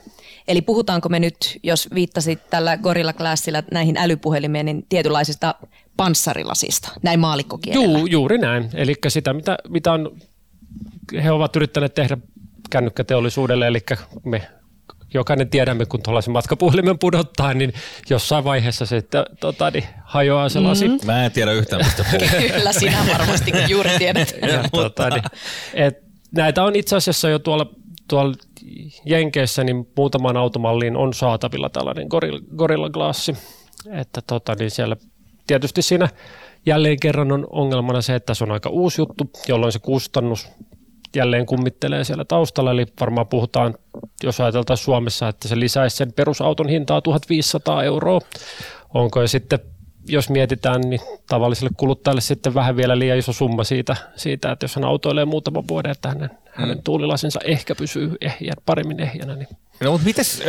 Eli 0.48 0.62
puhutaanko 0.62 1.08
me 1.08 1.20
nyt, 1.20 1.58
jos 1.62 1.88
viittasit 1.94 2.50
tällä 2.50 2.76
Gorilla 2.76 3.12
Glassilla 3.12 3.62
näihin 3.72 3.96
älypuhelimeen, 3.96 4.66
niin 4.66 4.86
tietynlaisista 4.88 5.54
panssarilasista, 5.96 6.88
näin 7.02 7.20
maalikkokielellä? 7.20 7.98
Juu, 7.98 8.06
juuri 8.06 8.38
näin. 8.38 8.70
Eli 8.74 8.94
sitä, 9.08 9.32
mitä, 9.32 9.58
mitä 9.68 9.92
on, 9.92 10.16
he 11.24 11.32
ovat 11.32 11.56
yrittäneet 11.56 11.94
tehdä 11.94 12.16
kännykkäteollisuudelle, 12.70 13.66
eli 13.66 13.80
me 14.24 14.42
jokainen 15.14 15.48
tiedämme, 15.48 15.86
kun 15.86 16.02
tuollaisen 16.02 16.32
matkapuhelimen 16.32 16.98
pudottaa, 16.98 17.54
niin 17.54 17.72
jossain 18.10 18.44
vaiheessa 18.44 18.86
se 18.86 18.96
että, 18.96 19.26
tota, 19.40 19.70
niin, 19.70 19.84
hajoaa 20.04 20.48
se 20.48 20.60
lasi. 20.60 20.88
Mm-hmm. 20.88 21.06
Mä 21.06 21.24
en 21.24 21.32
tiedä 21.32 21.52
yhtään, 21.52 21.84
mistä. 21.84 22.04
Kyllä 22.56 22.72
sinä 22.72 23.06
varmasti 23.12 23.52
juuri 23.68 23.90
tiedät. 23.98 24.34
Ja, 24.52 24.64
tota, 24.72 25.10
niin, 25.10 25.24
et, 25.74 25.98
näitä 26.34 26.64
on 26.64 26.76
itse 26.76 26.96
asiassa 26.96 27.28
jo 27.28 27.38
tuolla, 27.38 27.66
tuolla 28.08 28.34
Jenkeissä, 29.04 29.64
niin 29.64 29.88
muutamaan 29.96 30.36
automalliin 30.36 30.96
on 30.96 31.14
saatavilla 31.14 31.68
tällainen 31.68 32.06
Gorilla, 32.08 32.40
Gorilla 32.56 32.90
Glassi. 32.90 33.36
Että 33.90 34.22
tota, 34.26 34.54
niin 34.58 34.70
siellä 34.70 34.96
tietysti 35.46 35.82
siinä 35.82 36.08
jälleen 36.66 37.00
kerran 37.00 37.32
on 37.32 37.46
ongelmana 37.50 38.02
se, 38.02 38.14
että 38.14 38.34
se 38.34 38.44
on 38.44 38.52
aika 38.52 38.70
uusi 38.70 39.00
juttu, 39.00 39.30
jolloin 39.48 39.72
se 39.72 39.78
kustannus 39.78 40.48
jälleen 41.16 41.46
kummittelee 41.46 42.04
siellä 42.04 42.24
taustalla, 42.24 42.70
eli 42.70 42.86
varmaan 43.00 43.26
puhutaan, 43.26 43.74
jos 44.22 44.40
ajateltaisiin 44.40 44.84
Suomessa, 44.84 45.28
että 45.28 45.48
se 45.48 45.60
lisäisi 45.60 45.96
sen 45.96 46.12
perusauton 46.12 46.68
hintaa 46.68 47.00
1500 47.00 47.82
euroa. 47.82 48.20
Onko 48.94 49.20
ja 49.20 49.28
sitten, 49.28 49.58
jos 50.08 50.30
mietitään, 50.30 50.80
niin 50.80 51.00
tavalliselle 51.28 51.70
kuluttajalle 51.76 52.20
sitten 52.20 52.54
vähän 52.54 52.76
vielä 52.76 52.98
liian 52.98 53.18
iso 53.18 53.32
summa 53.32 53.64
siitä, 53.64 53.96
siitä 54.16 54.52
että 54.52 54.64
jos 54.64 54.76
hän 54.76 54.84
autoilee 54.84 55.24
muutaman 55.24 55.68
vuoden, 55.68 55.92
että 55.92 56.08
hänen, 56.08 56.30
hänen 56.50 56.82
tuulilasinsa 56.82 57.40
ehkä 57.44 57.74
pysyy 57.74 58.16
ehjän, 58.20 58.56
paremmin 58.66 59.00
ehjänä, 59.00 59.36
niin 59.36 59.48
No 59.80 59.92
mutta 59.92 60.04
mites, 60.04 60.42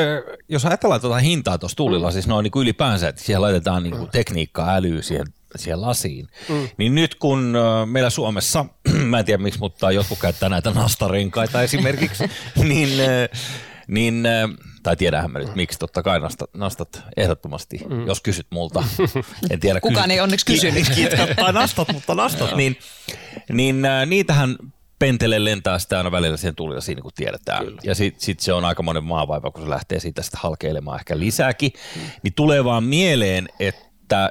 jos 0.50 0.66
ajatellaan 0.66 1.02
tuota 1.02 1.18
hintaa 1.18 1.58
tuossa 1.58 1.76
tuulilasissa 1.76 2.30
noin 2.30 2.44
niin 2.44 2.52
kuin 2.52 2.64
ylipäänsä, 2.64 3.08
että 3.08 3.22
siellä 3.22 3.46
laitetaan 3.46 3.84
niin 3.84 3.98
kuin 3.98 4.10
tekniikkaa, 4.12 4.76
älyä 4.76 5.02
siihen, 5.02 5.26
siihen 5.58 5.82
lasiin, 5.82 6.28
mm. 6.50 6.70
niin 6.78 6.96
nyt 6.96 7.16
kun 7.16 7.54
meillä 7.86 8.10
Suomessa, 8.10 8.66
mä 9.10 9.20
en 9.20 9.26
tiedä 9.26 9.44
miksi, 9.44 9.60
mutta 9.60 9.92
jotkut 9.92 10.20
käyttää 10.20 10.50
näitä 10.50 10.72
nastarenkaita 10.72 11.62
esimerkiksi, 11.62 12.24
niin, 12.70 12.90
niin 13.88 14.28
tai 14.84 14.96
tiedähän 14.96 15.32
mä 15.32 15.40
nyt 15.40 15.56
miksi, 15.56 15.80
totta 15.80 16.04
kai 16.04 16.20
nastat, 16.20 16.50
nastat 16.54 17.02
ehdottomasti, 17.18 17.80
mm. 17.90 18.08
jos 18.08 18.22
kysyt 18.22 18.48
multa. 18.50 18.84
En 19.50 19.60
tiedä. 19.60 19.80
Kukaan 19.80 20.12
ei 20.12 20.20
onneksi 20.20 20.46
kysynyt. 20.46 20.90
Kitkat 20.96 21.30
tai 21.36 21.54
nastat, 21.54 21.94
mutta 21.94 22.16
nastat. 22.16 22.56
niin, 22.56 22.78
niin 23.50 23.86
äh, 23.86 24.06
niitähän 24.06 24.58
pentele 25.00 25.46
lentää 25.46 25.80
sitä 25.80 25.98
aina 25.98 26.12
välillä 26.12 26.38
siihen 26.38 26.56
tulilasiin, 26.56 26.96
niin 26.96 27.04
kuin 27.04 27.14
tiedetään. 27.14 27.66
Kyllä. 27.66 27.82
Ja 27.84 27.96
sitten 27.96 28.22
sit 28.22 28.40
se 28.40 28.54
on 28.54 28.66
aikamoinen 28.66 29.04
maavaiva, 29.04 29.52
kun 29.52 29.64
se 29.64 29.70
lähtee 29.70 30.00
siitä 30.00 30.22
sitten 30.22 30.40
halkeilemaan 30.44 31.00
ehkä 31.00 31.20
lisääkin. 31.20 31.72
Mm. 31.96 32.02
Niin 32.24 32.34
tulee 32.34 32.64
vaan 32.64 32.84
mieleen, 32.84 33.50
että 33.60 33.82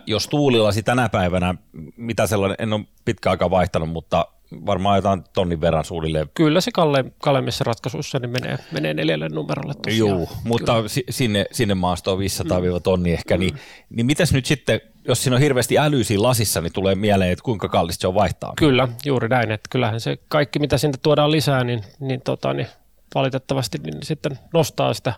jos 0.07 0.29
tuulilasi 0.29 0.83
tänä 0.83 1.09
päivänä, 1.09 1.55
mitä 1.97 2.27
sellainen, 2.27 2.57
en 2.59 2.73
ole 2.73 2.85
pitkä 3.05 3.31
aikaa 3.31 3.51
vaihtanut, 3.51 3.89
mutta 3.89 4.27
varmaan 4.67 4.99
jotain 4.99 5.25
tonnin 5.35 5.61
verran 5.61 5.85
suunnilleen. 5.85 6.31
kyllä 6.35 6.61
se 6.61 6.71
kalle, 6.75 7.05
kalemmissa 7.23 7.65
ratkaisuissa 7.65 8.19
niin 8.19 8.31
menee, 8.31 8.59
menee 8.73 8.95
neljälle 8.95 9.29
numerolle 9.29 9.75
tosiaan. 9.75 10.09
Joo, 10.19 10.29
mutta 10.45 10.89
si- 10.89 11.05
sinne, 11.11 11.47
sinne 11.53 11.75
maastoon 11.75 12.19
500 12.19 12.61
mm. 12.61 12.67
tonni 12.83 13.13
ehkä, 13.13 13.37
niin, 13.37 13.55
niin 13.91 14.07
mitäs 14.07 14.33
nyt 14.33 14.47
sitten, 14.47 14.81
jos 15.09 15.23
siinä 15.23 15.37
on 15.37 15.43
hirveästi 15.43 15.79
älyä 15.79 16.05
siinä 16.05 16.23
lasissa, 16.23 16.61
niin 16.61 16.73
tulee 16.73 16.95
mieleen, 16.95 17.33
että 17.33 17.43
kuinka 17.43 17.69
kallista 17.69 18.01
se 18.01 18.09
on 18.09 18.15
vaihtaa. 18.15 18.53
Kyllä, 18.57 18.89
juuri 19.05 19.29
näin. 19.29 19.51
Että 19.51 19.69
kyllähän 19.71 20.01
se 20.01 20.19
kaikki, 20.29 20.59
mitä 20.59 20.79
sinne 20.79 20.99
tuodaan 21.03 21.33
lisää, 21.33 21.65
niin, 21.65 21.81
niin, 22.01 22.21
tota, 22.21 22.53
niin 22.53 22.67
valitettavasti 23.15 23.79
niin 23.79 24.03
sitten 24.03 24.39
nostaa 24.55 24.95
sitä, 24.95 25.15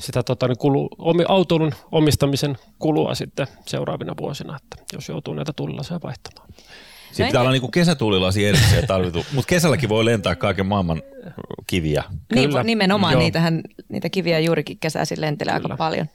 sitä 0.00 0.22
tota, 0.22 0.48
niin 0.48 0.58
kulu, 0.58 0.88
omi, 0.98 1.24
autoilun 1.28 1.72
omistamisen 1.92 2.58
kulua 2.78 3.14
sitten 3.14 3.46
seuraavina 3.66 4.14
vuosina, 4.20 4.56
että 4.56 4.84
jos 4.92 5.08
joutuu 5.08 5.34
näitä 5.34 5.52
tullilaseja 5.52 6.00
vaihtamaan. 6.02 6.48
Sitten 7.08 7.26
pitää 7.26 7.40
olla 7.40 7.52
niinku 7.52 7.68
kesätuulilasi 7.68 8.46
erikseen 8.46 8.86
tarvitu, 8.86 9.26
mutta 9.32 9.48
kesälläkin 9.48 9.88
voi 9.88 10.04
lentää 10.04 10.34
kaiken 10.34 10.66
maailman 10.66 11.02
kiviä. 11.66 12.04
Niin, 12.34 12.48
Kyllä. 12.48 12.62
nimenomaan 12.62 13.12
Joo. 13.12 13.22
niitähän, 13.22 13.60
niitä 13.88 14.08
kiviä 14.08 14.38
juurikin 14.38 14.78
kesäisin 14.78 15.20
lentelee 15.20 15.54
aika 15.54 15.76
paljon. 15.76 16.06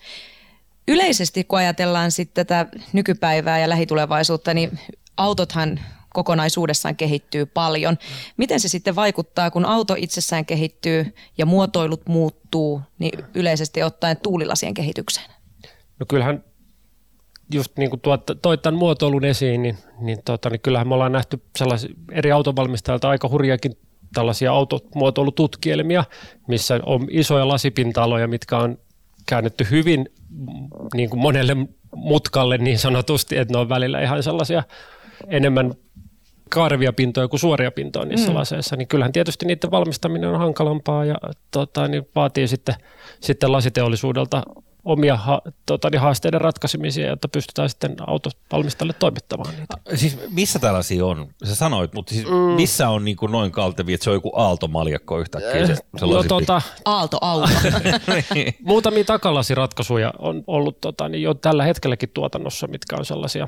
Yleisesti 0.87 1.43
kun 1.43 1.59
ajatellaan 1.59 2.11
sitten 2.11 2.45
tätä 2.45 2.65
nykypäivää 2.93 3.59
ja 3.59 3.69
lähitulevaisuutta, 3.69 4.53
niin 4.53 4.79
autothan 5.17 5.79
kokonaisuudessaan 6.19 6.95
kehittyy 6.95 7.45
paljon. 7.45 7.97
Miten 8.37 8.59
se 8.59 8.67
sitten 8.67 8.95
vaikuttaa, 8.95 9.51
kun 9.51 9.65
auto 9.65 9.95
itsessään 9.97 10.45
kehittyy 10.45 11.15
ja 11.37 11.45
muotoilut 11.45 12.01
muuttuu, 12.07 12.81
niin 12.99 13.25
yleisesti 13.35 13.83
ottaen 13.83 14.17
tuulilasien 14.17 14.73
kehitykseen? 14.73 15.29
No 15.99 16.05
kyllähän 16.09 16.43
just 17.53 17.77
niin 17.77 17.89
kuin 17.89 18.01
tuot, 18.01 18.23
toit 18.41 18.61
tämän 18.61 18.79
muotoilun 18.79 19.25
esiin, 19.25 19.61
niin, 19.61 19.77
niin, 19.99 20.17
tota, 20.25 20.49
niin 20.49 20.61
kyllähän 20.61 20.87
me 20.87 20.93
ollaan 20.93 21.11
nähty 21.11 21.41
eri 22.11 22.31
autovalmistajilta 22.31 23.09
aika 23.09 23.29
hurjakin 23.29 23.77
tällaisia 24.13 24.51
automuotoilututkielmia, 24.51 26.03
missä 26.47 26.79
on 26.85 27.07
isoja 27.11 27.47
lasipinta-aloja, 27.47 28.27
mitkä 28.27 28.57
on 28.57 28.77
käännetty 29.25 29.67
hyvin 29.69 30.09
niin 30.93 31.09
kuin 31.09 31.19
monelle 31.19 31.57
mutkalle 31.95 32.57
niin 32.57 32.79
sanotusti, 32.79 33.37
että 33.37 33.53
ne 33.53 33.59
on 33.59 33.69
välillä 33.69 34.01
ihan 34.01 34.23
sellaisia 34.23 34.63
enemmän 35.27 35.73
kaarevia 36.49 36.93
pintoja 36.93 37.27
kuin 37.27 37.39
suoria 37.39 37.71
pintoja 37.71 38.05
niissä 38.05 38.29
mm. 38.29 38.35
laseissa, 38.35 38.75
niin 38.75 38.87
kyllähän 38.87 39.11
tietysti 39.11 39.45
niiden 39.45 39.71
valmistaminen 39.71 40.29
on 40.29 40.39
hankalampaa 40.39 41.05
ja 41.05 41.15
tota, 41.51 41.87
niin 41.87 42.07
vaatii 42.15 42.47
sitten, 42.47 42.75
sitten 43.21 43.51
lasiteollisuudelta 43.51 44.43
omia 44.85 45.15
ha, 45.17 45.41
tota, 45.65 45.89
niin 45.89 46.01
haasteiden 46.01 46.41
ratkaisemisia, 46.41 47.07
jotta 47.07 47.27
pystytään 47.27 47.69
sitten 47.69 47.95
autovalmistajille 48.07 48.93
toimittamaan 48.99 49.55
niitä. 49.55 49.77
Siis 49.95 50.17
missä 50.29 50.59
tällaisia 50.59 51.05
on? 51.05 51.27
Sä 51.43 51.55
sanoit, 51.55 51.93
mutta 51.93 52.13
siis 52.13 52.25
mm. 52.27 52.35
missä 52.35 52.89
on 52.89 53.05
niinku 53.05 53.27
noin 53.27 53.51
kaltevi, 53.51 53.93
että 53.93 54.03
se 54.03 54.09
on 54.09 54.15
joku 54.15 54.31
aaltomaljakko 54.35 55.19
yhtäkkiä? 55.19 55.67
Se, 55.67 55.73
No 55.73 55.99
sellaiset- 55.99 56.27
tota, 56.29 56.61
Aalto, 56.85 57.17
auto. 57.25 57.47
muutamia 58.61 59.03
takalasiratkaisuja 59.03 60.13
on 60.19 60.43
ollut 60.47 60.81
tota, 60.81 61.09
niin 61.09 61.23
jo 61.23 61.33
tällä 61.33 61.63
hetkelläkin 61.63 62.09
tuotannossa, 62.13 62.67
mitkä 62.67 62.95
on 62.99 63.05
sellaisia 63.05 63.47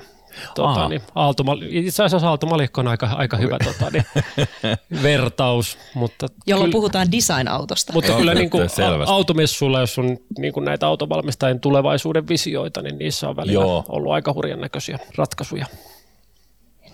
tota, 0.56 0.90
niin, 0.90 1.02
aaltomal- 1.02 1.68
itse 1.70 2.04
asiassa 2.04 2.30
aaltomalikko 2.30 2.82
on 2.82 2.88
aika, 2.88 3.08
aika 3.08 3.38
hyvä 3.38 3.58
tota, 3.64 3.92
niin, 3.92 4.06
vertaus, 5.04 5.78
mutta 5.94 6.28
jolloin 6.48 6.68
kyllä- 6.68 6.80
puhutaan 6.80 7.12
design-autosta. 7.12 7.94
Mutta 7.94 8.14
kyllä 8.14 8.34
niin 8.34 8.50
kuin 8.50 8.70
automessuilla, 9.06 9.80
jos 9.80 10.00
on 10.00 10.18
niin 10.38 10.54
kuin 10.54 10.66
näitä 10.66 10.88
autovalmistajien 10.88 11.60
tulevaisuuden 11.60 12.28
visioita, 12.28 12.82
niin 12.82 12.98
niissä 12.98 13.30
on 13.30 13.36
välillä 13.36 13.54
Joo. 13.54 13.84
ollut 13.90 14.12
aika 14.12 14.34
hurjan 14.34 14.62
näköisiä 14.62 15.00
ratkaisuja. 15.18 15.66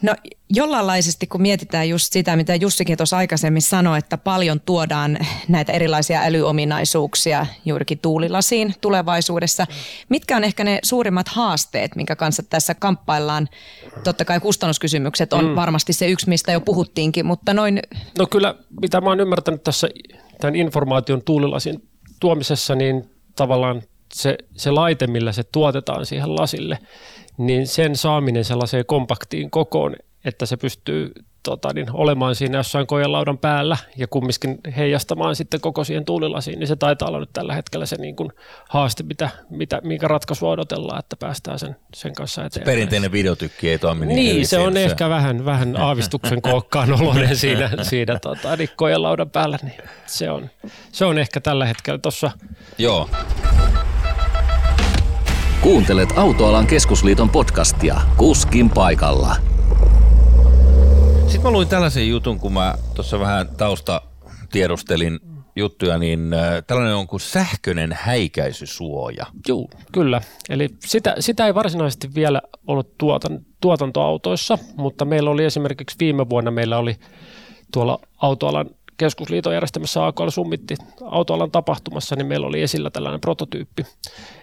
No 0.01 0.15
jollainlaisesti, 0.49 1.27
kun 1.27 1.41
mietitään 1.41 1.89
just 1.89 2.13
sitä, 2.13 2.35
mitä 2.35 2.55
Jussikin 2.55 2.97
tuossa 2.97 3.17
aikaisemmin 3.17 3.61
sanoi, 3.61 3.97
että 3.97 4.17
paljon 4.17 4.59
tuodaan 4.59 5.17
näitä 5.47 5.71
erilaisia 5.71 6.21
älyominaisuuksia 6.21 7.45
juurikin 7.65 7.99
tuulilasiin 7.99 8.75
tulevaisuudessa. 8.81 9.65
Mitkä 10.09 10.37
on 10.37 10.43
ehkä 10.43 10.63
ne 10.63 10.79
suurimmat 10.83 11.27
haasteet, 11.27 11.95
minkä 11.95 12.15
kanssa 12.15 12.43
tässä 12.43 12.75
kamppaillaan? 12.75 13.47
Totta 14.03 14.25
kai 14.25 14.39
kustannuskysymykset 14.39 15.33
on 15.33 15.45
mm. 15.45 15.55
varmasti 15.55 15.93
se 15.93 16.07
yksi, 16.07 16.29
mistä 16.29 16.51
jo 16.51 16.61
puhuttiinkin, 16.61 17.25
mutta 17.25 17.53
noin 17.53 17.79
No 18.19 18.27
kyllä, 18.27 18.55
mitä 18.81 19.01
mä 19.01 19.09
oon 19.09 19.19
ymmärtänyt 19.19 19.63
tässä 19.63 19.89
tämän 20.41 20.55
informaation 20.55 21.21
tuulilasin 21.23 21.83
tuomisessa, 22.19 22.75
niin 22.75 23.09
tavallaan 23.35 23.81
se, 24.13 24.37
se 24.55 24.71
laite, 24.71 25.07
millä 25.07 25.31
se 25.31 25.43
tuotetaan 25.43 26.05
siihen 26.05 26.35
lasille, 26.35 26.79
niin 27.37 27.67
sen 27.67 27.95
saaminen 27.95 28.45
sellaiseen 28.45 28.85
kompaktiin 28.85 29.51
kokoon, 29.51 29.95
että 30.25 30.45
se 30.45 30.57
pystyy 30.57 31.11
tota, 31.49 31.73
niin, 31.73 31.87
olemaan 31.93 32.35
siinä 32.35 32.57
jossain 32.57 32.87
kojelaudan 32.87 33.37
päällä 33.37 33.77
ja 33.97 34.07
kumminkin 34.07 34.59
heijastamaan 34.77 35.35
sitten 35.35 35.61
koko 35.61 35.83
siihen 35.83 36.05
tuulilasiin, 36.05 36.59
niin 36.59 36.67
se 36.67 36.75
taitaa 36.75 37.07
olla 37.07 37.19
nyt 37.19 37.29
tällä 37.33 37.53
hetkellä 37.53 37.85
se 37.85 37.95
niin 37.95 38.15
kuin 38.15 38.29
haaste, 38.69 39.03
mitä, 39.03 39.29
mitä, 39.49 39.81
minkä 39.83 40.07
ratkaisua 40.07 40.49
odotellaan, 40.49 40.99
että 40.99 41.15
päästään 41.15 41.59
sen, 41.59 41.75
sen 41.95 42.13
kanssa 42.13 42.45
eteenpäin. 42.45 42.75
Perinteinen 42.75 43.11
videotykki 43.11 43.69
ei 43.69 43.79
toimi 43.79 44.05
niin 44.05 44.15
Niin, 44.15 44.47
se 44.47 44.57
on 44.57 44.73
siinä. 44.73 44.79
ehkä 44.79 45.09
vähän, 45.09 45.45
vähän 45.45 45.77
aavistuksen 45.87 46.41
kookkaan 46.41 47.01
oloinen 47.01 47.37
siinä, 47.37 47.69
siinä 47.81 48.19
tota, 48.19 48.55
nikkojen 48.55 49.03
laudan 49.03 49.29
päällä, 49.29 49.59
niin 49.63 49.81
se 50.05 50.31
on, 50.31 50.49
se 50.91 51.05
on 51.05 51.17
ehkä 51.17 51.41
tällä 51.41 51.65
hetkellä 51.65 51.99
tuossa 51.99 52.31
Joo. 52.77 53.09
Kuuntelet 55.67 56.17
Autoalan 56.17 56.67
keskusliiton 56.67 57.29
podcastia 57.29 57.95
Kuskin 58.17 58.69
paikalla. 58.69 59.35
Sitten 61.21 61.41
mä 61.43 61.51
luin 61.51 61.67
tällaisen 61.67 62.09
jutun, 62.09 62.39
kun 62.39 62.53
mä 62.53 62.75
tuossa 62.95 63.19
vähän 63.19 63.47
tausta 63.57 64.01
tiedustelin 64.51 65.19
juttuja, 65.55 65.97
niin 65.97 66.33
äh, 66.33 66.63
tällainen 66.67 66.95
on 66.95 67.07
kuin 67.07 67.19
sähköinen 67.19 67.97
häikäisysuoja. 68.01 69.25
Juu, 69.47 69.69
kyllä. 69.91 70.21
Eli 70.49 70.69
sitä, 70.79 71.15
sitä 71.19 71.45
ei 71.45 71.55
varsinaisesti 71.55 72.15
vielä 72.15 72.41
ollut 72.67 72.97
tuotan, 72.97 73.39
tuotantoautoissa, 73.61 74.57
mutta 74.77 75.05
meillä 75.05 75.29
oli 75.29 75.45
esimerkiksi 75.45 75.95
viime 75.99 76.29
vuonna 76.29 76.51
meillä 76.51 76.77
oli 76.77 76.95
tuolla 77.73 77.99
autoalan 78.17 78.69
keskusliiton 78.97 79.53
järjestämässä 79.53 80.05
AKL 80.05 80.29
Summitti 80.29 80.75
autoalan 81.01 81.51
tapahtumassa, 81.51 82.15
niin 82.15 82.27
meillä 82.27 82.47
oli 82.47 82.61
esillä 82.61 82.89
tällainen 82.89 83.21
prototyyppi. 83.21 83.83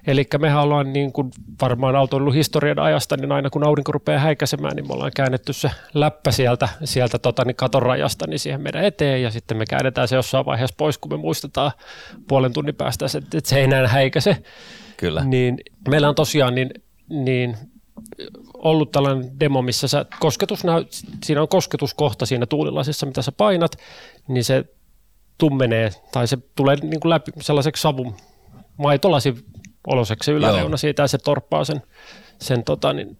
Eli 0.06 0.26
mehän 0.38 0.62
ollaan 0.62 0.92
niin 0.92 1.12
kuin 1.12 1.30
varmaan 1.62 1.96
autoilun 1.96 2.34
historian 2.34 2.78
ajasta, 2.78 3.16
niin 3.16 3.32
aina 3.32 3.50
kun 3.50 3.66
aurinko 3.66 3.92
rupeaa 3.92 4.20
häikäisemään, 4.20 4.76
niin 4.76 4.86
me 4.86 4.94
ollaan 4.94 5.12
käännetty 5.16 5.52
se 5.52 5.70
läppä 5.94 6.30
sieltä, 6.30 6.68
sieltä 6.84 7.18
tota, 7.18 7.44
niin 7.44 7.56
katon 7.56 7.82
rajasta 7.82 8.26
niin 8.26 8.38
siihen 8.38 8.60
meidän 8.60 8.84
eteen 8.84 9.22
ja 9.22 9.30
sitten 9.30 9.56
me 9.56 9.64
käännetään 9.66 10.08
se 10.08 10.16
jossain 10.16 10.46
vaiheessa 10.46 10.74
pois, 10.78 10.98
kun 10.98 11.12
me 11.12 11.16
muistetaan 11.16 11.72
puolen 12.28 12.52
tunnin 12.52 12.74
päästä, 12.74 13.06
että 13.16 13.40
se 13.44 13.58
ei 13.58 13.64
enää 13.64 13.88
häikäise. 13.88 14.42
Kyllä. 14.96 15.24
Niin 15.24 15.58
meillä 15.88 16.08
on 16.08 16.14
tosiaan 16.14 16.54
niin, 16.54 16.70
niin 17.08 17.56
ollut 18.54 18.92
tällainen 18.92 19.40
demo, 19.40 19.62
missä 19.62 19.88
sä 19.88 20.06
kosketus 20.20 20.64
näy, 20.64 20.84
siinä 21.24 21.42
on 21.42 21.48
kosketuskohta 21.48 22.26
siinä 22.26 22.46
tuulilasissa, 22.46 23.06
mitä 23.06 23.22
sä 23.22 23.32
painat, 23.32 23.76
niin 24.28 24.44
se 24.44 24.64
tummenee 25.38 25.90
tai 26.12 26.28
se 26.28 26.38
tulee 26.56 26.76
niin 26.76 27.00
kuin 27.00 27.10
läpi 27.10 27.32
sellaiseksi 27.40 27.82
savun 27.82 28.14
maitolasi 28.76 29.34
oloseksi 29.86 30.32
yläreuna 30.32 30.70
Joo. 30.70 30.76
siitä 30.76 31.02
ja 31.02 31.08
se 31.08 31.18
torppaa 31.18 31.64
sen, 31.64 31.82
sen 32.40 32.64
tota, 32.64 32.92
niin, 32.92 33.18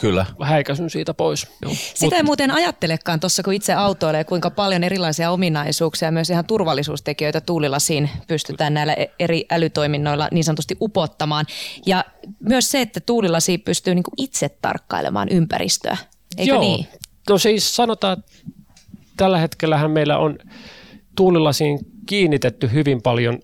Kyllä. 0.00 0.26
häikäisyn 0.42 0.90
siitä 0.90 1.14
pois. 1.14 1.46
Joo. 1.62 1.72
Sitä 1.94 2.16
ei 2.16 2.22
muuten 2.22 2.50
ajattelekaan 2.50 3.20
tuossa, 3.20 3.42
kun 3.42 3.52
itse 3.52 3.74
autoilee, 3.74 4.24
kuinka 4.24 4.50
paljon 4.50 4.84
erilaisia 4.84 5.30
ominaisuuksia 5.30 6.08
ja 6.08 6.12
myös 6.12 6.30
ihan 6.30 6.44
turvallisuustekijöitä 6.44 7.40
tuulilasiin 7.40 8.10
pystytään 8.26 8.74
näillä 8.74 8.92
e- 8.92 9.10
eri 9.18 9.44
älytoiminnoilla 9.50 10.28
niin 10.32 10.44
sanotusti 10.44 10.76
upottamaan. 10.80 11.46
Ja 11.86 12.04
myös 12.40 12.70
se, 12.70 12.80
että 12.80 13.00
tuulilasi 13.00 13.58
pystyy 13.58 13.94
niin 13.94 14.04
itse 14.16 14.48
tarkkailemaan 14.62 15.28
ympäristöä, 15.28 15.96
eikö 16.38 16.52
Joo. 16.52 16.60
niin? 16.60 16.86
No 17.28 17.38
siis 17.38 17.76
sanotaan, 17.76 18.18
että 18.18 18.32
tällä 19.16 19.38
hetkellähän 19.38 19.90
meillä 19.90 20.18
on 20.18 20.38
tuulilasiin 21.16 21.78
kiinnitetty 22.06 22.72
hyvin 22.72 23.02
paljon 23.02 23.38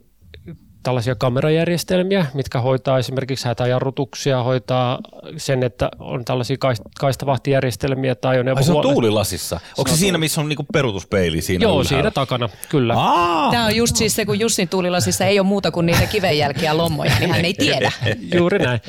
tällaisia 0.86 1.14
kamerajärjestelmiä, 1.14 2.26
mitkä 2.34 2.60
hoitaa 2.60 2.98
esimerkiksi 2.98 3.48
hätäjarrutuksia, 3.48 4.42
hoitaa 4.42 4.98
sen, 5.36 5.62
että 5.62 5.88
on 5.98 6.24
tällaisia 6.24 6.56
kaist- 6.64 6.82
kaistavahtijärjestelmiä 7.00 8.14
tai 8.14 8.34
ajoneuvo 8.34 8.58
Ai 8.58 8.64
se 8.64 8.72
on 8.72 8.82
tuulilasissa. 8.82 9.60
Onko 9.78 9.88
se 9.88 9.92
on 9.92 9.98
siinä, 9.98 10.18
missä 10.18 10.40
on 10.40 10.48
niinku 10.48 10.66
peruutuspeili 10.72 11.42
siinä 11.42 11.62
Joo, 11.62 11.72
ylhäällä? 11.72 11.88
siinä 11.88 12.10
takana, 12.10 12.48
kyllä. 12.68 12.94
Aa, 12.96 13.50
Tämä 13.50 13.64
on 13.66 13.76
just 13.76 13.96
siis 13.96 14.14
se, 14.14 14.24
kun 14.26 14.40
Jussin 14.40 14.68
tuulilasissa 14.68 15.24
ei 15.24 15.40
ole 15.40 15.46
muuta 15.46 15.70
kuin 15.70 15.86
niitä 15.86 16.06
kivenjälkiä 16.06 16.76
lommoja, 16.76 17.12
niin 17.18 17.30
hän 17.30 17.44
ei 17.44 17.54
tiedä. 17.64 17.92
Juuri 18.34 18.58
näin. 18.58 18.80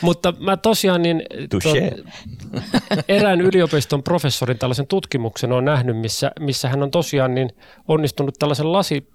Mutta 0.00 0.34
mä 0.38 0.56
tosiaan 0.56 1.02
niin 1.02 1.22
Touché. 1.54 2.04
erään 3.08 3.40
yliopiston 3.40 4.02
professorin 4.02 4.58
tällaisen 4.58 4.86
tutkimuksen 4.86 5.52
on 5.52 5.64
nähnyt, 5.64 5.96
missä, 5.98 6.30
missä 6.40 6.68
hän 6.68 6.82
on 6.82 6.90
tosiaan 6.90 7.34
niin 7.34 7.50
onnistunut 7.88 8.34
tällaisen 8.38 8.72
lasi, 8.72 9.08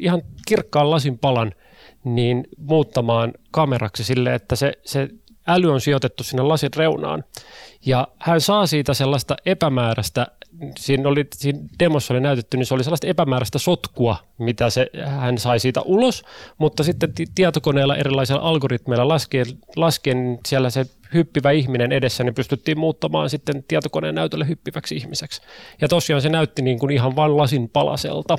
ihan 0.00 0.22
kirkkaan 0.48 0.90
lasin 0.90 1.18
palan 1.18 1.52
niin 2.04 2.44
muuttamaan 2.58 3.32
kameraksi 3.50 4.04
sille, 4.04 4.34
että 4.34 4.56
se, 4.56 4.72
se 4.84 5.08
äly 5.48 5.72
on 5.72 5.80
sijoitettu 5.80 6.24
sinne 6.24 6.42
lasin 6.42 6.70
reunaan. 6.76 7.24
Ja 7.86 8.08
hän 8.18 8.40
saa 8.40 8.66
siitä 8.66 8.94
sellaista 8.94 9.36
epämääräistä, 9.46 10.26
siinä, 10.78 11.08
oli, 11.08 11.26
siinä 11.34 11.58
demossa 11.78 12.14
oli 12.14 12.20
näytetty, 12.20 12.56
niin 12.56 12.66
se 12.66 12.74
oli 12.74 12.84
sellaista 12.84 13.06
epämääräistä 13.06 13.58
sotkua, 13.58 14.16
mitä 14.38 14.70
se, 14.70 14.86
hän 15.06 15.38
sai 15.38 15.60
siitä 15.60 15.80
ulos, 15.80 16.24
mutta 16.58 16.82
sitten 16.82 17.14
ti- 17.14 17.26
tietokoneella 17.34 17.96
erilaisilla 17.96 18.40
algoritmeilla 18.40 19.08
laskien, 19.08 19.46
laskien 19.76 20.38
siellä 20.46 20.70
se 20.70 20.86
hyppivä 21.14 21.50
ihminen 21.50 21.92
edessä, 21.92 22.24
niin 22.24 22.34
pystyttiin 22.34 22.78
muuttamaan 22.78 23.30
sitten 23.30 23.64
tietokoneen 23.68 24.14
näytölle 24.14 24.48
hyppiväksi 24.48 24.96
ihmiseksi. 24.96 25.42
Ja 25.80 25.88
tosiaan 25.88 26.22
se 26.22 26.28
näytti 26.28 26.62
niin 26.62 26.78
kuin 26.78 26.90
ihan 26.90 27.16
vain 27.16 27.36
lasin 27.36 27.68
palaselta. 27.68 28.38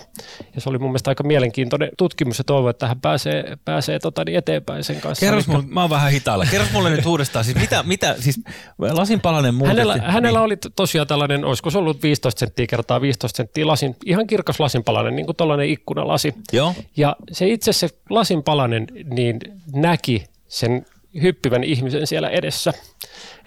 Ja 0.56 0.62
se 0.62 0.70
oli 0.70 0.78
mun 0.78 0.90
mielestä 0.90 1.12
aika 1.12 1.24
mielenkiintoinen 1.24 1.90
tutkimus 1.98 2.38
ja 2.38 2.44
toivon, 2.44 2.70
että 2.70 2.88
hän 2.88 3.02
pääsee, 3.02 3.58
pääsee 3.66 4.00
tota, 4.00 4.26
niin 4.26 4.38
eteenpäin 4.38 4.84
sen 4.84 5.02
kanssa. 5.02 5.26
Kerros 5.26 5.48
mulle, 5.48 5.64
mä 5.68 5.82
oon 5.82 5.90
vähän 5.90 6.12
hitaalla. 6.12 6.46
Kerros 6.52 6.72
mulle 6.72 6.90
nyt 6.90 7.06
uudestaan, 7.06 7.46
siis 7.46 7.58
mitä, 7.58 7.84
mitä 7.84 8.16
siis 8.20 8.40
lasin 8.78 9.22
palanen 9.22 9.56
muutettiin? 9.56 9.88
Hänellä, 9.88 10.12
hänellä 10.12 10.42
oli 10.42 10.58
tosiaan 10.76 11.08
tällainen, 11.08 11.46
olisiko 11.46 11.70
se 11.70 11.78
ollut 11.78 12.04
15 12.04 12.40
senttiä 12.40 12.68
kertaa 12.68 13.02
15 13.02 13.38
senttiä 13.38 13.68
lasin, 13.68 13.96
ihan 14.06 14.28
kirkas 14.28 14.60
lasinpalanen, 14.60 15.16
niin 15.16 15.26
kuin 15.26 15.36
tällainen 15.36 15.70
ikkunalasi. 15.70 16.34
Joo. 16.54 16.74
Ja 16.98 17.16
se 17.32 17.48
itse 17.48 17.74
se 17.74 17.90
lasinpalanen 18.10 18.88
niin 19.04 19.40
näki 19.74 20.24
sen 20.48 20.86
hyppivän 21.22 21.64
ihmisen 21.64 22.08
siellä 22.08 22.30
edessä. 22.30 22.74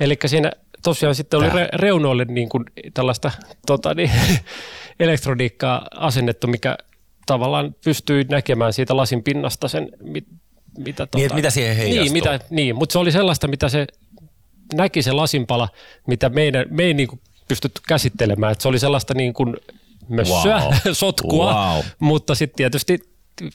Eli 0.00 0.18
siinä 0.26 0.52
tosiaan 0.82 1.14
sitten 1.14 1.38
oli 1.38 1.48
re- 1.48 1.68
reunoille 1.72 2.24
niin 2.24 2.48
kuin 2.48 2.64
tällaista 2.94 3.30
tota, 3.66 3.94
niin, 3.94 4.10
elektroniikkaa 5.00 5.86
asennettu, 5.94 6.46
mikä 6.46 6.76
tavallaan 7.26 7.74
pystyi 7.84 8.24
näkemään 8.30 8.72
siitä 8.72 8.96
lasin 8.96 9.22
pinnasta 9.22 9.68
sen, 9.68 9.88
mit, 10.02 10.26
mitä, 10.78 11.06
tota, 11.06 11.18
niin, 11.18 11.34
mitä 11.34 11.50
siihen 11.50 11.76
heijastuu. 11.76 12.02
Niin, 12.02 12.12
mitä, 12.12 12.40
niin, 12.50 12.76
mutta 12.76 12.92
se 12.92 12.98
oli 12.98 13.12
sellaista, 13.12 13.48
mitä 13.48 13.68
se 13.68 13.86
näki 14.74 15.02
se 15.02 15.12
lasinpala, 15.12 15.68
mitä 16.06 16.28
meidän, 16.28 16.66
me 16.70 16.82
ei 16.82 16.94
niin 16.94 17.08
kuin 17.08 17.20
pystytty 17.48 17.80
käsittelemään. 17.88 18.52
Että 18.52 18.62
se 18.62 18.68
oli 18.68 18.78
sellaista 18.78 19.14
niin 19.14 19.34
kuin 19.34 19.56
mössöä, 20.08 20.60
wow. 20.60 20.72
sotkua, 20.92 21.54
wow. 21.54 21.84
mutta 21.98 22.34
sitten 22.34 22.56
tietysti 22.56 22.98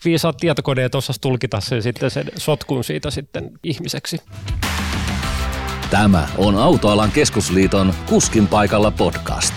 viisaat 0.05 0.37
tietokoneet 0.37 0.95
osas 0.95 1.19
tulkita 1.19 1.61
sen 1.61 1.83
sitten 1.83 2.11
sen 2.11 2.25
sotkun 2.37 2.83
siitä 2.83 3.11
sitten 3.11 3.51
ihmiseksi. 3.63 4.17
Tämä 5.89 6.27
on 6.37 6.57
Autoalan 6.57 7.11
keskusliiton 7.11 7.93
Kuskin 8.09 8.47
paikalla 8.47 8.91
podcast. 8.91 9.53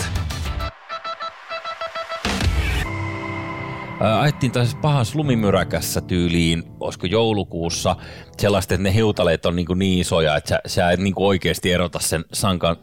Ajettiin 4.20 4.52
taas 4.52 4.74
pahan 4.74 5.06
lumimyräkässä 5.14 6.00
tyyliin, 6.00 6.64
olisiko 6.80 7.06
joulukuussa, 7.06 7.96
sellaista, 8.38 8.74
että 8.74 8.82
ne 8.82 8.94
hiutaleet 8.94 9.46
on 9.46 9.56
niin, 9.56 9.66
kuin 9.66 9.78
niin 9.78 10.00
isoja, 10.00 10.36
että 10.36 10.48
sä, 10.48 10.60
sä 10.66 10.90
et 10.90 11.00
niin 11.00 11.14
kuin 11.14 11.26
oikeasti 11.26 11.72
erota 11.72 11.98
sen 11.98 12.24
sankan 12.32 12.76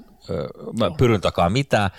äh, 0.84 0.98
pyryn 0.98 1.22
takaa 1.22 1.50
mitään. 1.50 1.90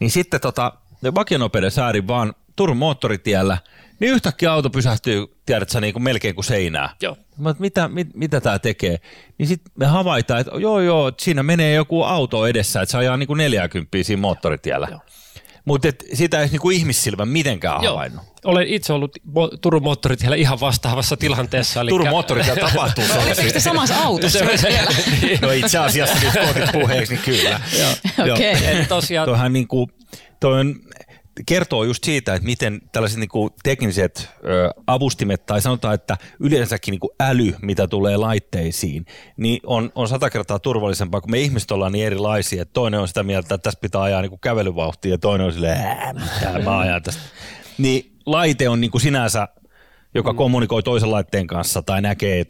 Niin 0.00 0.10
sitten 0.10 0.40
tota, 0.40 0.72
vakionopeuden 1.14 1.70
säärin 1.70 2.08
vaan 2.08 2.34
Turun 2.56 2.76
moottoritiellä– 2.76 3.58
niin 4.00 4.12
yhtäkkiä 4.12 4.52
auto 4.52 4.70
pysähtyy, 4.70 5.26
tiedätkö, 5.46 5.80
niin 5.80 5.92
kuin 5.92 6.02
melkein 6.02 6.34
kuin 6.34 6.44
seinää. 6.44 6.94
Joo. 7.02 7.16
Mä, 7.36 7.54
mitä, 7.58 7.88
mit, 7.88 8.08
mitä 8.14 8.40
tämä 8.40 8.58
tekee? 8.58 8.96
Niin 9.38 9.46
sitten 9.46 9.72
me 9.76 9.86
havaitaan, 9.86 10.40
että 10.40 10.52
joo 10.58 10.80
joo, 10.80 11.12
siinä 11.18 11.42
menee 11.42 11.74
joku 11.74 12.02
auto 12.02 12.46
edessä, 12.46 12.82
että 12.82 12.90
se 12.90 12.98
ajaa 12.98 13.16
niin 13.16 13.26
kuin 13.26 13.38
40 13.38 13.98
siinä 14.02 14.20
moottoritiellä. 14.20 15.00
Mutta 15.64 15.88
sitä 16.14 16.40
ei 16.40 16.48
niin 16.48 16.60
kuin 16.60 16.76
ihmissilmä 16.76 17.24
mitenkään 17.24 17.82
Joo. 17.82 17.92
havainnut. 17.92 18.24
Olen 18.44 18.66
itse 18.66 18.92
ollut 18.92 19.12
Turun 19.60 19.82
moottoritiellä 19.82 20.36
ihan 20.36 20.60
vastaavassa 20.60 21.16
tilanteessa. 21.16 21.80
Eli... 21.80 21.88
Turun 21.90 22.08
moottoritiellä 22.08 22.68
tapahtuu 22.68 23.04
sellaisia. 23.04 23.50
se 23.50 23.60
samassa 23.60 23.96
autossa 23.96 24.38
No 25.42 25.50
itse 25.50 25.78
asiassa, 25.78 26.16
jos 26.24 26.50
otit 26.50 26.72
puheeksi, 26.72 27.14
niin 27.14 27.24
kyllä. 27.24 27.60
Okei. 28.32 28.54
Okay. 28.54 28.84
Tosiaan... 28.88 29.28
Toihan 29.28 29.52
niin 29.52 29.68
kuin, 29.68 29.90
toi 30.40 30.60
on 30.60 30.74
kertoo 31.46 31.84
just 31.84 32.04
siitä, 32.04 32.34
että 32.34 32.46
miten 32.46 32.80
tällaiset 32.92 33.18
niin 33.18 33.28
kuin 33.28 33.50
tekniset 33.62 34.28
ö, 34.44 34.70
avustimet, 34.86 35.46
tai 35.46 35.60
sanotaan, 35.60 35.94
että 35.94 36.16
yleensäkin 36.40 36.92
niin 36.92 37.00
kuin 37.00 37.10
äly, 37.20 37.54
mitä 37.62 37.88
tulee 37.88 38.16
laitteisiin, 38.16 39.06
niin 39.36 39.60
on, 39.66 39.92
on 39.94 40.08
sata 40.08 40.30
kertaa 40.30 40.58
turvallisempaa, 40.58 41.20
kun 41.20 41.30
me 41.30 41.40
ihmiset 41.40 41.70
ollaan 41.70 41.92
niin 41.92 42.06
erilaisia. 42.06 42.62
Että 42.62 42.72
toinen 42.72 43.00
on 43.00 43.08
sitä 43.08 43.22
mieltä, 43.22 43.54
että 43.54 43.62
tässä 43.62 43.80
pitää 43.80 44.02
ajaa 44.02 44.22
niin 44.22 44.30
kuin 44.30 44.40
kävelyvauhtia, 44.40 45.10
ja 45.10 45.18
toinen 45.18 45.46
on 45.46 45.52
silleen, 45.52 45.78
mitä 46.14 46.58
mä 46.64 46.78
ajan 46.78 47.02
tästä. 47.02 47.22
Niin 47.78 48.12
laite 48.26 48.68
on 48.68 48.80
niin 48.80 48.90
kuin 48.90 49.00
sinänsä, 49.00 49.48
joka 50.14 50.34
kommunikoi 50.34 50.82
toisen 50.82 51.10
laitteen 51.10 51.46
kanssa 51.46 51.82
tai 51.82 52.02
näkee, 52.02 52.44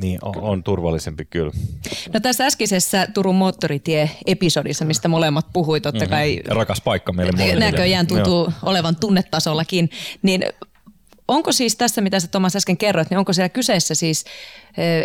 niin 0.00 0.18
on, 0.22 0.34
on 0.40 0.62
turvallisempi 0.62 1.24
kyllä. 1.24 1.52
No 2.14 2.20
tässä 2.20 2.46
äskeisessä 2.46 3.06
Turun 3.14 3.34
moottoritie-episodissa, 3.34 4.84
mistä 4.84 5.08
molemmat 5.08 5.46
puhui, 5.52 5.80
totta 5.80 6.04
mm-hmm. 6.04 6.10
kai... 6.10 6.40
Rakas 6.48 6.80
paikka 6.80 7.12
meille 7.12 7.32
molemmille. 7.32 7.64
Näköjään 7.64 8.06
tuntuu 8.06 8.44
Joo. 8.44 8.52
olevan 8.62 8.96
tunnetasollakin. 8.96 9.90
Niin 10.22 10.44
onko 11.28 11.52
siis 11.52 11.76
tässä, 11.76 12.00
mitä 12.00 12.20
sä 12.20 12.28
Tomas 12.28 12.56
äsken 12.56 12.76
kerroit, 12.76 13.10
niin 13.10 13.18
onko 13.18 13.32
siellä 13.32 13.48
kyseessä 13.48 13.94
siis 13.94 14.24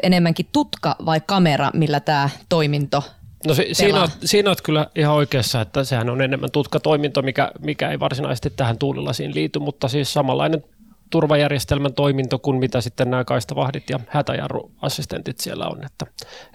enemmänkin 0.04 0.47
tutka 0.52 0.95
vai 1.06 1.21
kamera, 1.26 1.71
millä 1.73 2.00
tämä 2.00 2.30
toiminto 2.50 3.04
No 3.47 3.54
si- 3.54 3.69
siinä, 3.71 4.02
on, 4.02 4.10
siinä 4.26 4.50
olet 4.50 4.62
kyllä 4.62 4.88
ihan 4.95 5.15
oikeassa, 5.15 5.62
että 5.62 5.84
sehän 5.84 6.10
on 6.10 6.21
enemmän 6.21 6.52
tutkatoiminto, 6.52 7.21
mikä, 7.21 7.52
mikä 7.60 7.89
ei 7.89 8.00
varsinaisesti 8.00 8.50
tähän 8.50 8.78
tuulilasiin 8.78 9.36
liity, 9.36 9.60
mutta 9.60 9.88
siis 9.88 10.13
samanlainen 10.13 10.63
turvajärjestelmän 11.10 11.93
toiminto 11.93 12.39
kuin 12.39 12.58
mitä 12.58 12.82
sitten 12.82 13.10
nämä 13.12 13.24
kaistavahdit 13.24 13.89
ja 13.89 14.00
hätäjarruassistentit 14.08 15.39
siellä 15.39 15.67
on. 15.67 15.86
Että, 15.86 16.06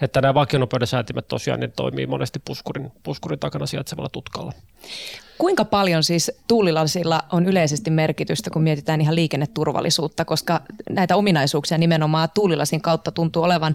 että 0.02 0.20
nämä 0.20 0.34
vakionopeuden 0.34 0.86
säätimet 0.86 1.28
tosiaan 1.28 1.60
ne 1.60 1.68
toimii 1.68 2.06
monesti 2.06 2.38
puskurin, 2.44 2.92
puskurin 3.02 3.38
takana 3.38 3.66
sijaitsevalla 3.66 4.08
tutkalla. 4.08 4.52
Kuinka 5.38 5.64
paljon 5.64 6.04
siis 6.04 6.32
tuulilasilla 6.48 7.22
on 7.32 7.46
yleisesti 7.46 7.90
merkitystä, 7.90 8.50
kun 8.50 8.62
mietitään 8.62 9.00
ihan 9.00 9.14
liikenneturvallisuutta, 9.14 10.24
koska 10.24 10.60
näitä 10.90 11.16
ominaisuuksia 11.16 11.78
nimenomaan 11.78 12.28
tuulilasin 12.34 12.80
kautta 12.80 13.12
tuntuu 13.12 13.42
olevan 13.42 13.74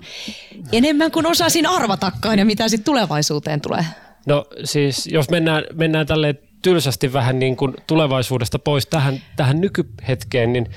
enemmän 0.72 1.12
kuin 1.12 1.26
osasin 1.26 1.66
arvatakaan 1.66 2.40
ja 2.40 2.46
mitä 2.46 2.70
sitten 2.70 2.86
tulevaisuuteen 2.86 3.62
tulee? 3.62 3.86
No 4.26 4.46
siis 4.63 5.08
jos 5.08 5.30
mennään, 5.30 5.63
mennään 5.74 6.08
tälleen 6.08 6.40
tylsästi 6.67 7.13
vähän 7.13 7.39
niin 7.39 7.58
kuin 7.58 7.73
tulevaisuudesta 7.88 8.60
pois 8.60 8.86
tähän, 8.86 9.21
tähän 9.36 9.62
nykyhetkeen, 9.62 10.53
niin 10.53 10.67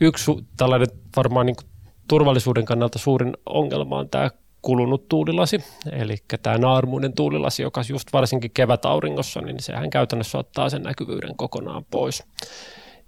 yksi 0.00 0.32
tällainen 0.56 0.88
varmaan 1.16 1.46
niin 1.46 1.56
kuin 1.56 1.66
turvallisuuden 2.08 2.64
kannalta 2.64 2.98
suurin 2.98 3.32
ongelma 3.46 3.98
on 3.98 4.08
tämä 4.08 4.30
kulunut 4.62 5.08
tuulilasi, 5.08 5.64
eli 5.92 6.16
tämä 6.42 6.58
naarmuinen 6.58 7.12
tuulilasi, 7.12 7.62
joka 7.62 7.82
just 7.88 8.12
varsinkin 8.12 8.50
kevätauringossa, 8.50 9.40
niin 9.40 9.60
sehän 9.60 9.90
käytännössä 9.90 10.38
ottaa 10.38 10.70
sen 10.70 10.82
näkyvyyden 10.82 11.36
kokonaan 11.36 11.84
pois. 11.90 12.22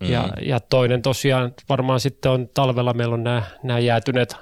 Mm. 0.00 0.10
Ja, 0.10 0.28
ja 0.42 0.60
toinen 0.60 1.02
tosiaan 1.02 1.54
varmaan 1.68 2.00
sitten 2.00 2.32
on 2.32 2.48
talvella 2.54 2.92
meillä 2.92 3.14
on 3.14 3.24
nämä, 3.24 3.42
nämä 3.62 3.78
jäätyneet 3.78 4.36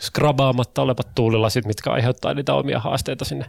skrabaamatta 0.00 0.82
olevat 0.82 1.14
tuulilasit, 1.14 1.66
mitkä 1.66 1.90
aiheuttaa 1.90 2.34
niitä 2.34 2.54
omia 2.54 2.78
haasteita 2.78 3.24
sinne 3.24 3.46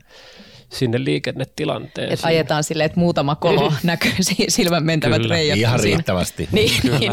sinne 0.72 1.04
liikennetilanteeseen. 1.04 2.14
Että 2.14 2.28
ajetaan 2.28 2.64
silleen, 2.64 2.86
että 2.86 3.00
muutama 3.00 3.36
kolo 3.36 3.74
näkyy 3.84 4.12
silmän 4.48 4.84
mentävät 4.84 5.22
Kyllä, 5.22 5.36
reijät. 5.36 5.58
ihan 5.58 5.80
siinä. 5.80 5.98
riittävästi. 5.98 6.50
niin, 6.52 6.82
Kyllä. 6.82 7.00
Niin 7.00 7.12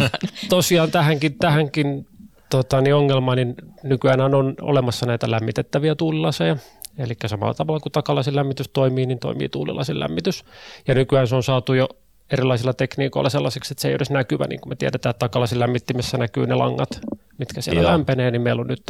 Tosiaan 0.49 0.91
tähänkin, 0.91 1.39
tähänkin 1.39 2.07
tota, 2.51 2.81
niin 2.81 2.95
ongelma, 2.95 3.35
niin 3.35 3.55
nykyään 3.83 4.21
on 4.21 4.55
olemassa 4.61 5.07
näitä 5.07 5.31
lämmitettäviä 5.31 5.95
tuulilaseja. 5.95 6.57
Eli 6.99 7.15
samalla 7.27 7.55
tavalla 7.55 7.81
kuin 7.81 7.93
takalasin 7.93 8.37
lämmitys 8.37 8.69
toimii, 8.69 9.07
niin 9.07 9.19
toimii 9.19 9.49
tuulilasin 9.49 10.01
lämmitys. 10.01 10.45
Ja 10.89 10.95
nykyään 10.95 11.29
se 11.29 11.37
on 11.37 11.43
saatu 11.43 11.75
jo 11.75 11.89
erilaisilla 12.31 12.73
tekniikoilla 12.73 13.31
sellaisiksi, 13.31 13.73
että 13.73 13.83
se 13.83 13.89
ei 13.89 13.95
edes 13.95 14.11
näkyvä. 14.11 14.47
Niin 14.47 14.61
kuin 14.61 14.71
me 14.71 14.77
tiedetään, 14.77 15.11
että 15.11 15.19
takalasin 15.19 15.61
lämmittimessä 15.61 16.19
näkyy 16.19 16.47
ne 16.47 16.55
langat, 16.55 17.01
mitkä 17.39 17.61
siellä 17.61 17.83
Joo. 17.83 17.91
lämpenee, 17.91 18.31
niin 18.31 18.43
meillä 18.43 18.61
on 18.61 18.67
nyt 18.67 18.83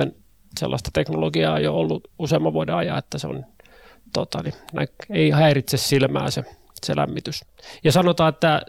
sellaista 0.59 0.91
teknologiaa 0.93 1.61
jo 1.61 1.75
ollut 1.75 2.09
useamman 2.19 2.53
vuoden 2.53 2.75
ajan, 2.75 2.99
että 2.99 3.19
se 3.19 3.27
on 3.27 3.47
tota, 4.13 4.43
niin, 4.43 4.55
ei 5.11 5.31
häiritse 5.31 5.77
silmää 5.77 6.31
se, 6.31 6.45
se 6.85 6.97
lämmitys. 6.97 7.45
Ja 7.85 7.93
sanotaan, 7.93 8.29
että 8.29 8.63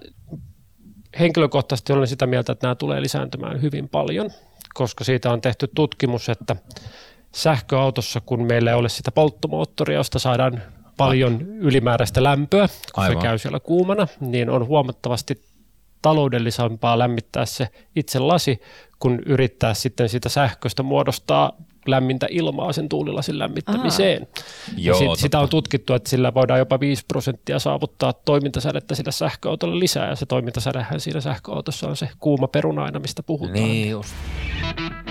henkilökohtaisesti 1.19 1.93
olen 1.93 2.07
sitä 2.07 2.27
mieltä, 2.27 2.51
että 2.51 2.67
nämä 2.67 2.75
tulee 2.75 3.01
lisääntymään 3.01 3.61
hyvin 3.61 3.89
paljon, 3.89 4.29
koska 4.73 5.03
siitä 5.03 5.31
on 5.31 5.41
tehty 5.41 5.69
tutkimus, 5.75 6.29
että 6.29 6.55
sähköautossa, 7.35 8.21
kun 8.21 8.47
meillä 8.47 8.71
ei 8.71 8.77
ole 8.77 8.89
sitä 8.89 9.11
polttomoottoria, 9.11 9.97
josta 9.97 10.19
saadaan 10.19 10.63
paljon 10.97 11.41
ylimääräistä 11.41 12.23
lämpöä, 12.23 12.67
kun 12.95 13.03
Aivan. 13.03 13.21
se 13.21 13.27
käy 13.27 13.37
siellä 13.37 13.59
kuumana, 13.59 14.07
niin 14.19 14.49
on 14.49 14.67
huomattavasti 14.67 15.41
taloudellisempaa 16.01 16.99
lämmittää 16.99 17.45
se 17.45 17.67
itse 17.95 18.19
lasi, 18.19 18.61
kun 18.99 19.19
yrittää 19.25 19.73
sitten 19.73 20.09
sitä 20.09 20.29
sähköstä 20.29 20.83
muodostaa 20.83 21.51
lämmintä 21.89 22.27
ilmaa 22.29 22.73
sen 22.73 22.89
tuulilasin 22.89 23.39
lämmittämiseen. 23.39 24.27
Joo, 24.77 24.99
sit, 24.99 25.09
sitä 25.15 25.39
on 25.39 25.49
tutkittu, 25.49 25.93
että 25.93 26.09
sillä 26.09 26.33
voidaan 26.33 26.59
jopa 26.59 26.79
5 26.79 27.03
prosenttia 27.07 27.59
saavuttaa 27.59 28.13
toimintasädettä 28.13 28.95
sillä 28.95 29.11
sähköautolla 29.11 29.79
lisää, 29.79 30.09
ja 30.09 30.15
se 30.15 30.25
toimintasädehän 30.25 30.99
siinä 30.99 31.21
sähköautossa 31.21 31.87
on 31.87 31.97
se 31.97 32.09
kuuma 32.19 32.47
perunaina, 32.47 32.99
mistä 32.99 33.23
puhutaan. 33.23 33.53
Niin 33.53 33.89
just. 33.89 34.13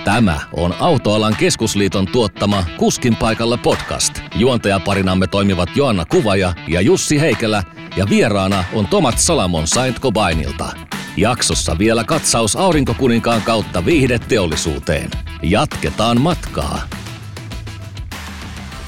Tämä 0.05 0.41
on 0.53 0.75
Autoalan 0.81 1.37
keskusliiton 1.37 2.07
tuottama 2.07 2.65
Kuskin 2.77 3.17
paikalla 3.17 3.57
podcast. 3.57 4.15
Juontajaparinamme 4.35 5.27
toimivat 5.27 5.69
Joanna 5.77 6.05
Kuvaja 6.05 6.55
ja 6.69 6.81
Jussi 6.81 7.21
Heikelä, 7.21 7.63
ja 7.97 8.07
vieraana 8.09 8.65
on 8.73 8.87
Tomat 8.87 9.19
Salamon 9.19 9.67
Saint 9.67 10.01
Cobainilta. 10.01 10.69
Jaksossa 11.17 11.79
vielä 11.79 12.05
katsaus 12.05 12.57
aurinkokuninkaan 12.57 13.43
kautta 13.43 13.85
viihdeteollisuuteen. 13.85 15.11
Jatketaan 15.43 16.21
matkaa. 16.21 16.81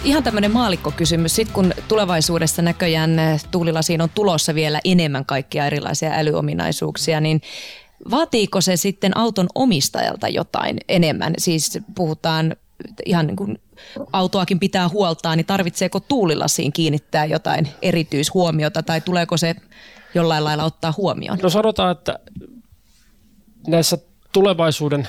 ihan 0.04 0.22
tämmöinen 0.22 0.50
maalikkokysymys. 0.50 1.36
Sitten 1.36 1.54
kun 1.54 1.72
tulevaisuudessa 1.88 2.62
näköjään 2.62 3.10
tuulilasiin 3.50 4.02
on 4.02 4.10
tulossa 4.14 4.54
vielä 4.54 4.80
enemmän 4.84 5.24
kaikkia 5.24 5.66
erilaisia 5.66 6.10
älyominaisuuksia, 6.12 7.20
niin 7.20 7.40
vaatiiko 8.10 8.60
se 8.60 8.76
sitten 8.76 9.16
auton 9.16 9.46
omistajalta 9.54 10.28
jotain 10.28 10.78
enemmän? 10.88 11.34
Siis 11.38 11.78
puhutaan 11.94 12.56
ihan 13.06 13.26
niin 13.26 13.36
kuin 13.36 13.58
autoakin 14.12 14.60
pitää 14.60 14.88
huoltaa, 14.88 15.36
niin 15.36 15.46
tarvitseeko 15.46 16.00
tuulilasiin 16.00 16.72
kiinnittää 16.72 17.24
jotain 17.24 17.68
erityishuomiota 17.82 18.82
tai 18.82 19.00
tuleeko 19.00 19.36
se 19.36 19.54
jollain 20.14 20.44
lailla 20.44 20.64
ottaa 20.64 20.94
huomioon? 20.96 21.38
No 21.42 21.50
sanotaan, 21.50 21.92
että 21.92 22.18
näissä 23.66 23.98
tulevaisuuden, 24.32 25.08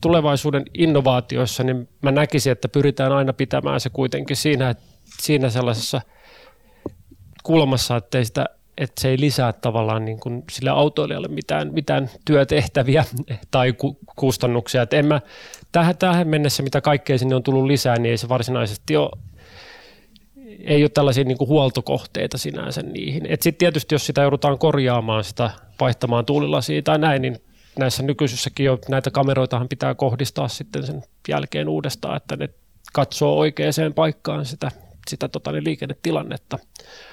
tulevaisuuden 0.00 0.64
innovaatioissa, 0.74 1.64
niin 1.64 1.88
mä 2.02 2.10
näkisin, 2.10 2.52
että 2.52 2.68
pyritään 2.68 3.12
aina 3.12 3.32
pitämään 3.32 3.80
se 3.80 3.90
kuitenkin 3.90 4.36
siinä, 4.36 4.74
siinä 5.04 5.50
sellaisessa 5.50 6.00
kulmassa, 7.42 7.96
että, 7.96 8.24
sitä, 8.24 8.46
että 8.80 9.00
se 9.00 9.08
ei 9.08 9.20
lisää 9.20 9.52
tavallaan 9.52 10.04
niin 10.04 10.20
kuin 10.20 10.44
sille 10.50 10.70
autoilijalle 10.70 11.28
mitään, 11.28 11.72
mitään 11.72 12.10
työtehtäviä 12.24 13.04
tai 13.50 13.72
ku, 13.72 13.98
kustannuksia. 14.16 14.82
Että 14.82 14.96
en 14.96 15.06
mä, 15.06 15.20
tähän, 15.72 15.96
tähän 15.96 16.28
mennessä, 16.28 16.62
mitä 16.62 16.80
kaikkea 16.80 17.18
sinne 17.18 17.34
on 17.34 17.42
tullut 17.42 17.64
lisää, 17.64 17.98
niin 17.98 18.10
ei 18.10 18.18
se 18.18 18.28
varsinaisesti 18.28 18.96
ole 18.96 19.10
ei 20.64 20.82
ole 20.82 20.88
tällaisia 20.88 21.24
niin 21.24 21.38
kuin 21.38 21.48
huoltokohteita 21.48 22.38
sinänsä 22.38 22.82
niihin. 22.82 23.22
Sitten 23.30 23.54
tietysti, 23.54 23.94
jos 23.94 24.06
sitä 24.06 24.22
joudutaan 24.22 24.58
korjaamaan, 24.58 25.24
sitä 25.24 25.50
vaihtamaan 25.80 26.26
tuulilasia 26.26 26.82
tai 26.82 26.98
näin, 26.98 27.22
niin 27.22 27.36
näissä 27.78 28.02
nykyisissäkin 28.02 28.66
jo 28.66 28.78
näitä 28.88 29.10
kameroitahan 29.10 29.68
pitää 29.68 29.94
kohdistaa 29.94 30.48
sitten 30.48 30.86
sen 30.86 31.02
jälkeen 31.28 31.68
uudestaan, 31.68 32.16
että 32.16 32.36
ne 32.36 32.48
katsoo 32.92 33.38
oikeaan 33.38 33.94
paikkaan 33.94 34.46
sitä, 34.46 34.70
sitä 35.08 35.28
tota, 35.28 35.52
niin 35.52 35.64
liikennetilannetta. 35.64 36.58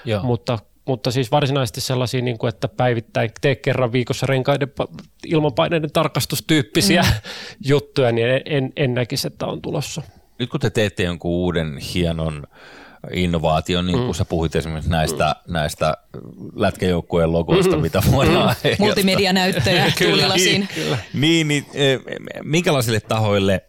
Joo. 0.04 0.22
Mutta, 0.22 0.58
mutta 0.88 1.10
siis 1.10 1.30
varsinaisesti 1.30 1.80
sellaisia, 1.80 2.22
niin 2.22 2.38
kuin, 2.38 2.48
että 2.48 2.68
päivittäin 2.68 3.30
tee 3.40 3.56
kerran 3.56 3.92
viikossa 3.92 4.26
renkaiden 4.26 4.68
ilmanpaineiden 5.26 5.92
tarkastustyyppisiä 5.92 7.02
mm. 7.02 7.08
juttuja, 7.70 8.12
niin 8.12 8.26
en, 8.44 8.72
en 8.76 8.94
näkisi, 8.94 9.26
että 9.26 9.46
on 9.46 9.62
tulossa. 9.62 10.02
Nyt 10.38 10.50
kun 10.50 10.60
te 10.60 10.70
teette 10.70 11.02
jonkun 11.02 11.30
uuden 11.30 11.78
hienon 11.94 12.46
innovaation, 13.12 13.86
niin 13.86 13.98
kuin 13.98 14.08
mm. 14.08 14.14
sä 14.14 14.24
puhuit 14.24 14.56
esimerkiksi 14.56 14.90
näistä, 14.90 15.36
mm. 15.46 15.52
näistä 15.52 15.96
lätkäjoukkueen 16.54 17.32
logoista, 17.32 17.76
mm. 17.76 17.82
mitä 17.82 18.02
voidaan 18.12 18.54
mm. 18.64 18.70
Multimedianäyttöjä 18.78 19.92
tuulilasiin. 20.04 20.68
Niin, 21.14 21.48
niin 21.48 21.66
e, 21.74 21.98
minkälaisille 22.42 23.00
tahoille 23.00 23.64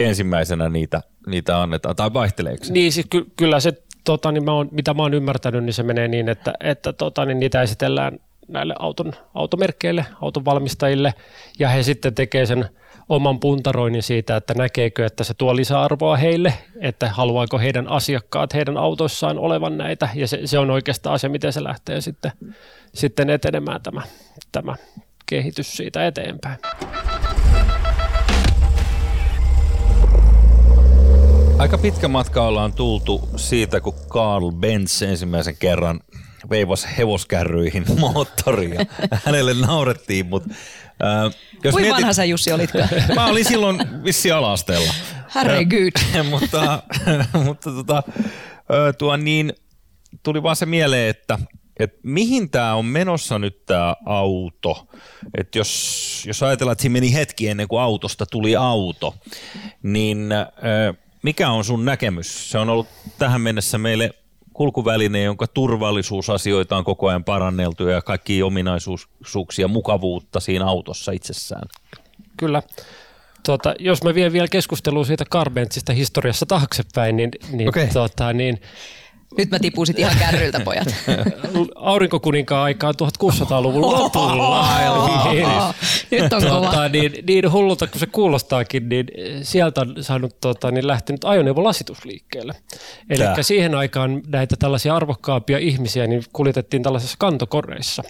ensimmäisenä 0.00 0.68
niitä, 0.68 1.02
niitä 1.26 1.62
annetaan, 1.62 1.96
tai 1.96 2.12
vaihteleeko 2.12 2.64
se? 2.64 2.72
Niin, 2.72 2.92
siis 2.92 3.06
ky- 3.10 3.26
kyllä 3.36 3.60
se, 3.60 3.72
tota, 4.04 4.32
niin 4.32 4.44
mä 4.44 4.52
oon, 4.52 4.68
mitä 4.70 4.94
mä 4.94 5.02
oon 5.02 5.14
ymmärtänyt, 5.14 5.64
niin 5.64 5.74
se 5.74 5.82
menee 5.82 6.08
niin, 6.08 6.28
että, 6.28 6.52
että 6.60 6.92
tota, 6.92 7.24
niin 7.24 7.40
niitä 7.40 7.62
esitellään 7.62 8.18
näille 8.48 8.74
auton, 8.78 9.12
automerkeille, 9.34 10.06
auton 10.20 10.44
valmistajille, 10.44 11.14
ja 11.58 11.68
he 11.68 11.82
sitten 11.82 12.14
tekee 12.14 12.46
sen– 12.46 12.68
oman 13.08 13.40
puntaroinnin 13.40 14.02
siitä, 14.02 14.36
että 14.36 14.54
näkeekö, 14.54 15.06
että 15.06 15.24
se 15.24 15.34
tuo 15.34 15.56
lisäarvoa 15.56 16.16
heille, 16.16 16.54
että 16.80 17.08
haluaako 17.08 17.58
heidän 17.58 17.88
asiakkaat 17.88 18.54
heidän 18.54 18.76
autoissaan 18.76 19.38
olevan 19.38 19.78
näitä, 19.78 20.08
ja 20.14 20.28
se, 20.28 20.40
se 20.44 20.58
on 20.58 20.70
oikeastaan 20.70 21.14
asia, 21.14 21.30
miten 21.30 21.52
se 21.52 21.64
lähtee 21.64 22.00
sitten, 22.00 22.32
sitten 22.94 23.30
etenemään 23.30 23.82
tämä, 23.82 24.02
tämä 24.52 24.76
kehitys 25.26 25.76
siitä 25.76 26.06
eteenpäin. 26.06 26.58
Aika 31.62 31.78
pitkä 31.78 32.08
matka 32.08 32.42
ollaan 32.42 32.72
tultu 32.72 33.28
siitä, 33.36 33.80
kun 33.80 33.94
Carl 34.08 34.50
Benz 34.50 35.02
ensimmäisen 35.02 35.56
kerran 35.56 36.00
veivasi 36.50 36.88
hevoskärryihin 36.98 37.84
moottoria. 38.00 38.80
Hänelle 39.24 39.54
naurettiin, 39.54 40.26
mutta 40.26 40.54
Äh, 41.04 41.24
jos 41.24 41.72
Kuinka 41.72 41.78
mietit... 41.80 41.96
vanha 41.96 42.12
sä 42.12 42.24
Jussi 42.24 42.52
olitkaan? 42.52 42.88
Mä 43.14 43.26
olin 43.26 43.44
silloin 43.44 44.04
vissi 44.04 44.32
alasteella. 44.32 44.94
Herregud. 45.34 45.92
mutta 46.30 46.82
mutta 47.44 47.70
tota, 47.70 48.02
tuo 48.98 49.16
niin, 49.16 49.52
tuli 50.22 50.42
vaan 50.42 50.56
se 50.56 50.66
mieleen, 50.66 51.10
että 51.10 51.38
että 51.80 51.98
mihin 52.02 52.50
tämä 52.50 52.74
on 52.74 52.84
menossa 52.84 53.38
nyt 53.38 53.66
tämä 53.66 53.96
auto. 54.06 54.88
Että 55.38 55.58
jos, 55.58 56.24
jos 56.26 56.42
ajatellaan, 56.42 56.72
että 56.72 56.82
siinä 56.82 56.92
meni 56.92 57.14
hetki 57.14 57.48
ennen 57.48 57.68
kuin 57.68 57.82
autosta 57.82 58.26
tuli 58.26 58.56
auto, 58.56 59.14
niin 59.82 60.28
mikä 61.22 61.50
on 61.50 61.64
sun 61.64 61.84
näkemys? 61.84 62.50
Se 62.50 62.58
on 62.58 62.68
ollut 62.68 62.86
tähän 63.18 63.40
mennessä 63.40 63.78
meille 63.78 64.10
kulkuväline, 64.52 65.22
jonka 65.22 65.46
turvallisuusasioita 65.46 66.76
on 66.76 66.84
koko 66.84 67.08
ajan 67.08 67.24
paranneltu 67.24 67.88
ja 67.88 68.02
kaikki 68.02 68.42
ominaisuuksia, 68.42 69.68
mukavuutta 69.68 70.40
siinä 70.40 70.66
autossa 70.66 71.12
itsessään. 71.12 71.68
Kyllä. 72.36 72.62
Tuota, 73.46 73.74
jos 73.78 74.02
mä 74.02 74.14
vien 74.14 74.32
vielä 74.32 74.48
keskustelua 74.48 75.04
siitä 75.04 75.24
Carbentsista 75.24 75.92
historiassa 75.92 76.46
taaksepäin, 76.46 77.16
niin, 77.16 77.30
niin, 77.52 77.68
okay. 77.68 77.88
tuota, 77.92 78.32
niin 78.32 78.60
nyt 79.38 79.50
mä 79.50 79.58
tipun 79.58 79.86
sit 79.86 79.98
ihan 79.98 80.16
kärryltä, 80.18 80.60
pojat. 80.64 80.94
Aurinkokuninkaan 81.74 82.64
aikaan 82.64 82.94
1600-luvun 83.02 83.82
lopulla. 83.82 84.66
Nyt 86.10 86.32
on 86.32 86.42
tuota, 86.42 86.70
kova. 86.70 86.88
Niin, 86.88 87.12
niin 87.26 87.52
hullulta 87.52 87.86
kuin 87.86 88.00
se 88.00 88.06
kuulostaakin, 88.06 88.88
niin 88.88 89.06
sieltä 89.42 89.80
on 89.80 89.94
saanut, 90.00 90.40
tuota, 90.40 90.70
niin 90.70 90.86
lähtenyt 90.86 91.24
ajoneuvolasitus 91.24 92.04
liikkeelle. 92.04 92.54
Eli 93.10 93.22
siihen 93.40 93.74
aikaan 93.74 94.22
näitä 94.26 94.56
tällaisia 94.58 94.96
arvokkaampia 94.96 95.58
ihmisiä 95.58 96.06
niin 96.06 96.22
kuljetettiin 96.32 96.82
tällaisissa 96.82 97.16
kantokoreissa. 97.18 98.02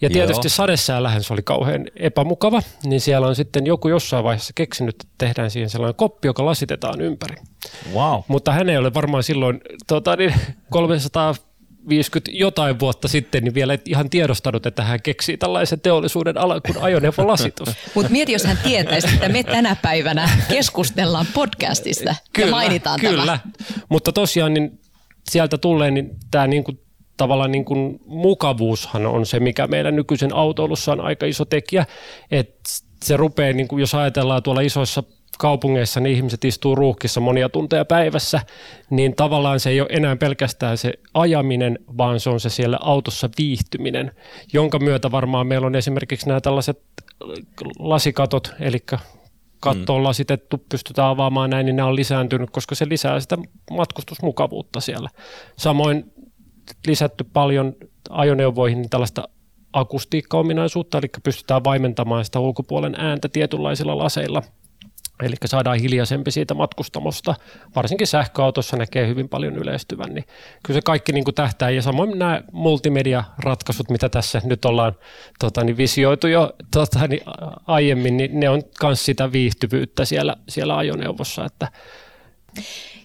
Ja 0.00 0.10
tietysti 0.10 0.48
sadesäällähän 0.48 1.22
se 1.22 1.32
oli 1.32 1.42
kauhean 1.42 1.86
epämukava, 1.96 2.62
niin 2.84 3.00
siellä 3.00 3.26
on 3.26 3.36
sitten 3.36 3.66
joku 3.66 3.88
jossain 3.88 4.24
vaiheessa 4.24 4.52
keksinyt, 4.54 4.94
että 4.94 5.14
tehdään 5.18 5.50
siihen 5.50 5.70
sellainen 5.70 5.94
koppi, 5.94 6.28
joka 6.28 6.44
lasitetaan 6.44 7.00
ympäri. 7.00 7.36
Wow. 7.94 8.20
Mutta 8.28 8.52
hän 8.52 8.68
ei 8.68 8.76
ole 8.76 8.94
varmaan 8.94 9.22
silloin 9.22 9.60
tota, 9.86 10.16
niin 10.16 10.34
350 10.70 12.30
jotain 12.34 12.80
vuotta 12.80 13.08
sitten 13.08 13.44
niin 13.44 13.54
vielä 13.54 13.78
ihan 13.84 14.10
tiedostanut, 14.10 14.66
että 14.66 14.82
hän 14.82 15.02
keksii 15.02 15.36
tällaisen 15.36 15.80
teollisuuden 15.80 16.38
alan 16.38 16.60
kuin 16.66 16.82
ajoneuvolasitus. 16.82 17.68
Mutta 17.94 18.12
mieti, 18.12 18.32
jos 18.32 18.44
hän 18.44 18.58
tietäisi, 18.62 19.08
että 19.14 19.28
me 19.28 19.42
tänä 19.42 19.76
päivänä 19.82 20.30
keskustellaan 20.48 21.26
podcastista 21.34 22.14
kyllä, 22.32 22.48
ja 22.48 22.50
mainitaan 22.50 23.00
Kyllä, 23.00 23.26
tämä. 23.26 23.38
mutta 23.88 24.12
tosiaan 24.12 24.54
niin 24.54 24.80
sieltä 25.30 25.58
tulee 25.58 25.90
niin 25.90 26.16
tämä 26.30 26.46
niin 26.46 26.64
kuin 26.64 26.80
tavallaan 27.16 27.52
niin 27.52 27.64
kuin 27.64 28.00
mukavuushan 28.06 29.06
on 29.06 29.26
se, 29.26 29.40
mikä 29.40 29.66
meidän 29.66 29.96
nykyisen 29.96 30.34
autoilussa 30.34 30.92
on 30.92 31.00
aika 31.00 31.26
iso 31.26 31.44
tekijä, 31.44 31.86
että 32.30 32.70
se 33.04 33.16
rupeaa, 33.16 33.52
niin 33.52 33.68
kuin 33.68 33.80
jos 33.80 33.94
ajatellaan 33.94 34.42
tuolla 34.42 34.60
isoissa 34.60 35.02
kaupungeissa, 35.38 36.00
niin 36.00 36.16
ihmiset 36.16 36.44
istuu 36.44 36.74
ruuhkissa 36.74 37.20
monia 37.20 37.48
tunteja 37.48 37.84
päivässä, 37.84 38.40
niin 38.90 39.16
tavallaan 39.16 39.60
se 39.60 39.70
ei 39.70 39.80
ole 39.80 39.88
enää 39.92 40.16
pelkästään 40.16 40.78
se 40.78 40.92
ajaminen, 41.14 41.78
vaan 41.98 42.20
se 42.20 42.30
on 42.30 42.40
se 42.40 42.48
siellä 42.48 42.78
autossa 42.80 43.30
viihtyminen, 43.38 44.12
jonka 44.52 44.78
myötä 44.78 45.10
varmaan 45.10 45.46
meillä 45.46 45.66
on 45.66 45.74
esimerkiksi 45.74 46.26
nämä 46.28 46.40
tällaiset 46.40 46.82
lasikatot, 47.78 48.54
eli 48.60 48.78
katto 49.60 49.94
on 49.94 50.04
lasitettu, 50.04 50.64
pystytään 50.68 51.08
avaamaan 51.08 51.50
näin, 51.50 51.66
niin 51.66 51.76
nämä 51.76 51.88
on 51.88 51.96
lisääntynyt, 51.96 52.50
koska 52.50 52.74
se 52.74 52.88
lisää 52.88 53.20
sitä 53.20 53.38
matkustusmukavuutta 53.70 54.80
siellä. 54.80 55.08
Samoin 55.56 56.12
lisätty 56.86 57.24
paljon 57.32 57.74
ajoneuvoihin 58.10 58.90
tällaista 58.90 59.28
akustiikkaominaisuutta, 59.72 60.98
eli 60.98 61.06
pystytään 61.22 61.64
vaimentamaan 61.64 62.24
sitä 62.24 62.40
ulkopuolen 62.40 62.94
ääntä 62.98 63.28
tietynlaisilla 63.28 63.98
laseilla. 63.98 64.42
Eli 65.22 65.34
saadaan 65.44 65.78
hiljaisempi 65.78 66.30
siitä 66.30 66.54
matkustamosta. 66.54 67.34
Varsinkin 67.76 68.06
sähköautossa 68.06 68.76
näkee 68.76 69.08
hyvin 69.08 69.28
paljon 69.28 69.56
yleistyvän. 69.56 70.14
Niin 70.14 70.24
kyllä 70.62 70.78
se 70.78 70.82
kaikki 70.84 71.12
niin 71.12 71.24
kuin 71.24 71.34
tähtää. 71.34 71.70
Ja 71.70 71.82
samoin 71.82 72.18
nämä 72.18 72.42
multimedia-ratkaisut, 72.52 73.90
mitä 73.90 74.08
tässä 74.08 74.40
nyt 74.44 74.64
ollaan 74.64 74.92
tota, 75.38 75.64
niin 75.64 75.76
visioitu 75.76 76.26
jo 76.26 76.52
tota, 76.70 77.06
niin 77.06 77.22
aiemmin, 77.66 78.16
niin 78.16 78.40
ne 78.40 78.50
on 78.50 78.62
myös 78.82 79.04
sitä 79.04 79.32
viihtyvyyttä 79.32 80.04
siellä, 80.04 80.36
siellä 80.48 80.76
ajoneuvossa. 80.76 81.44
Että 81.44 81.68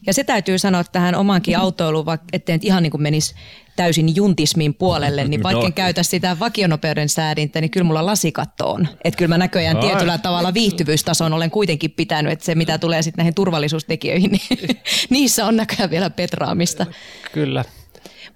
ja 0.07 0.13
se 0.13 0.23
täytyy 0.23 0.57
sanoa 0.57 0.83
tähän 0.83 1.15
omaankin 1.15 1.57
autoiluun, 1.57 2.05
ettei 2.33 2.55
nyt 2.55 2.65
ihan 2.65 2.83
niin 2.83 2.91
kuin 2.91 3.01
menisi 3.01 3.35
täysin 3.75 4.15
juntismin 4.15 4.73
puolelle, 4.73 5.27
niin 5.27 5.43
vaikka 5.49 5.63
no. 5.63 5.71
käytä 5.71 6.03
sitä 6.03 6.39
vakionopeuden 6.39 7.09
säädintä, 7.09 7.61
niin 7.61 7.71
kyllä 7.71 7.83
mulla 7.83 8.05
lasikatto 8.05 8.71
on. 8.71 8.87
Että 9.03 9.17
kyllä 9.17 9.29
mä 9.29 9.37
näköjään 9.37 9.77
Ai. 9.77 9.83
tietyllä 9.83 10.17
tavalla 10.17 10.53
viihtyvyystason 10.53 11.33
olen 11.33 11.51
kuitenkin 11.51 11.91
pitänyt, 11.91 12.33
että 12.33 12.45
se 12.45 12.55
mitä 12.55 12.77
tulee 12.77 13.01
sitten 13.01 13.17
näihin 13.17 13.35
turvallisuustekijöihin, 13.35 14.31
niin 14.31 14.77
niissä 15.09 15.45
on 15.45 15.55
näköjään 15.55 15.89
vielä 15.89 16.09
petraamista. 16.09 16.85
Kyllä. 17.31 17.65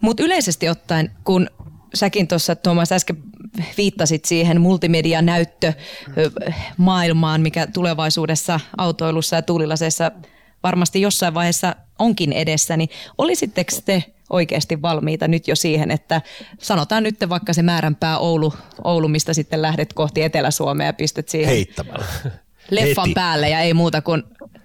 Mutta 0.01 0.23
yleisesti 0.23 0.69
ottaen, 0.69 1.11
kun 1.23 1.49
säkin 1.93 2.27
tuossa 2.27 2.55
Tuomas 2.55 2.91
äsken 2.91 3.17
viittasit 3.77 4.25
siihen 4.25 4.61
multimedianäyttö 4.61 5.73
maailmaan, 6.77 7.41
mikä 7.41 7.67
tulevaisuudessa 7.67 8.59
autoilussa 8.77 9.35
ja 9.35 9.41
tuulilaseissa 9.41 10.11
varmasti 10.65 11.01
jossain 11.01 11.33
vaiheessa 11.33 11.75
onkin 11.99 12.33
edessä, 12.33 12.77
niin 12.77 12.89
olisitteko 13.17 13.71
te 13.85 14.03
oikeasti 14.29 14.81
valmiita 14.81 15.27
nyt 15.27 15.47
jo 15.47 15.55
siihen, 15.55 15.91
että 15.91 16.21
sanotaan 16.59 17.03
nyt 17.03 17.15
vaikka 17.29 17.53
se 17.53 17.61
määränpää 17.61 18.17
Oulu, 18.17 18.53
Oulu 18.83 19.07
mistä 19.07 19.33
sitten 19.33 19.61
lähdet 19.61 19.93
kohti 19.93 20.23
Etelä-Suomea 20.23 20.87
ja 20.87 20.93
pistät 20.93 21.29
siihen 21.29 21.49
Heittämällä. 21.49 22.05
leffan 22.71 23.05
Heti. 23.05 23.13
päälle 23.13 23.49
ja 23.49 23.59
ei 23.59 23.73
muuta 23.73 24.01
kuin 24.01 24.23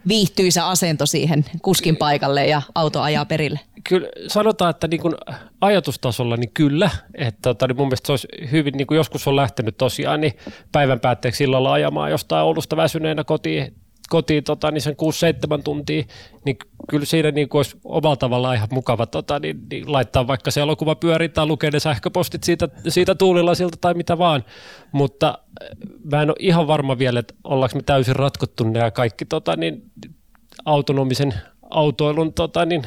viihtyisä 0.09 0.67
asento 0.67 1.07
siihen 1.07 1.45
kuskin 1.63 1.97
paikalle 1.97 2.47
ja 2.47 2.63
auto 2.75 3.01
ajaa 3.03 3.25
perille. 3.25 3.61
Kyllä 3.89 4.09
sanotaan, 4.29 4.71
että 4.71 4.89
niin 4.89 5.01
kuin 5.01 5.15
ajatustasolla 5.61 6.37
niin 6.37 6.51
kyllä, 6.55 6.91
että 7.15 7.41
tota, 7.43 7.67
niin 7.67 7.77
mun 7.77 7.87
mielestä 7.87 8.07
se 8.07 8.13
olisi 8.13 8.29
hyvin, 8.51 8.75
niin 8.77 8.87
kuin 8.87 8.97
joskus 8.97 9.29
on 9.29 9.37
lähtenyt 9.37 9.77
tosiaan, 9.77 10.21
niin 10.21 10.33
päivän 10.73 11.01
päätteeksi 11.01 11.45
illalla 11.45 11.73
ajamaan 11.73 12.11
jostain 12.11 12.45
Oulusta 12.45 12.77
väsyneenä 12.77 13.25
kotiin, 13.25 13.75
kotiin 14.11 14.45
tota, 14.45 14.71
niin 14.71 14.83
sen 14.83 14.97
6-7 15.59 15.63
tuntia, 15.63 16.05
niin 16.45 16.57
kyllä 16.91 17.07
siinä 17.07 17.31
niin 17.31 17.49
olisi 17.55 17.77
omalla 17.85 18.17
tavallaan 18.17 18.57
ihan 18.57 18.69
mukava 18.73 19.07
tota, 19.07 19.39
niin, 19.39 19.61
niin 19.71 19.93
laittaa 19.93 20.27
vaikka 20.27 20.51
se 20.51 20.61
elokuva 20.61 20.95
pyörii 20.95 21.29
tai 21.29 21.47
lukea 21.47 21.71
ne 21.71 21.81
sähköpostit 21.81 22.45
siitä, 22.45 22.69
siitä 22.89 23.15
tuulilasilta 23.15 23.77
tai 23.81 23.95
mitä 23.95 24.19
vaan, 24.19 24.45
mutta 24.93 25.39
äh, 25.63 25.69
mä 26.13 26.23
en 26.23 26.31
ole 26.31 26.37
ihan 26.39 26.67
varma 26.67 26.99
vielä, 26.99 27.21
että 27.21 27.35
ollaanko 27.45 27.77
me 27.77 27.83
täysin 27.83 28.17
ratkottu 28.17 28.65
ja 28.75 28.91
kaikki 28.91 29.25
tota, 29.25 29.57
niin, 29.57 29.83
autonomisen 30.65 31.35
autoilun 31.71 32.33
tota, 32.33 32.67
niin, 32.67 32.83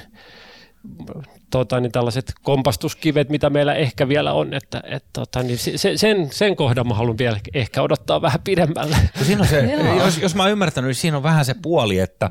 tota, 1.49 1.79
niin 1.79 1.91
tällaiset 1.91 2.33
kompastuskivet, 2.43 3.29
mitä 3.29 3.49
meillä 3.49 3.73
ehkä 3.73 4.07
vielä 4.07 4.33
on, 4.33 4.53
että 4.53 4.83
et, 4.85 5.05
tota, 5.13 5.43
niin 5.43 5.57
se, 5.57 5.97
sen, 5.97 6.29
sen 6.31 6.55
kohdan 6.55 6.87
mä 6.87 6.93
haluan 6.93 7.17
vielä 7.17 7.39
ehkä 7.53 7.81
odottaa 7.81 8.21
vähän 8.21 8.39
pidemmälle. 8.43 8.97
No 9.19 9.25
siinä 9.25 9.41
on 9.41 9.47
se, 9.47 9.73
jos, 10.05 10.17
jos 10.17 10.35
mä 10.35 10.43
oon 10.43 10.51
ymmärtänyt, 10.51 10.87
niin 10.87 10.95
siinä 10.95 11.17
on 11.17 11.23
vähän 11.23 11.45
se 11.45 11.55
puoli, 11.61 11.99
että 11.99 12.29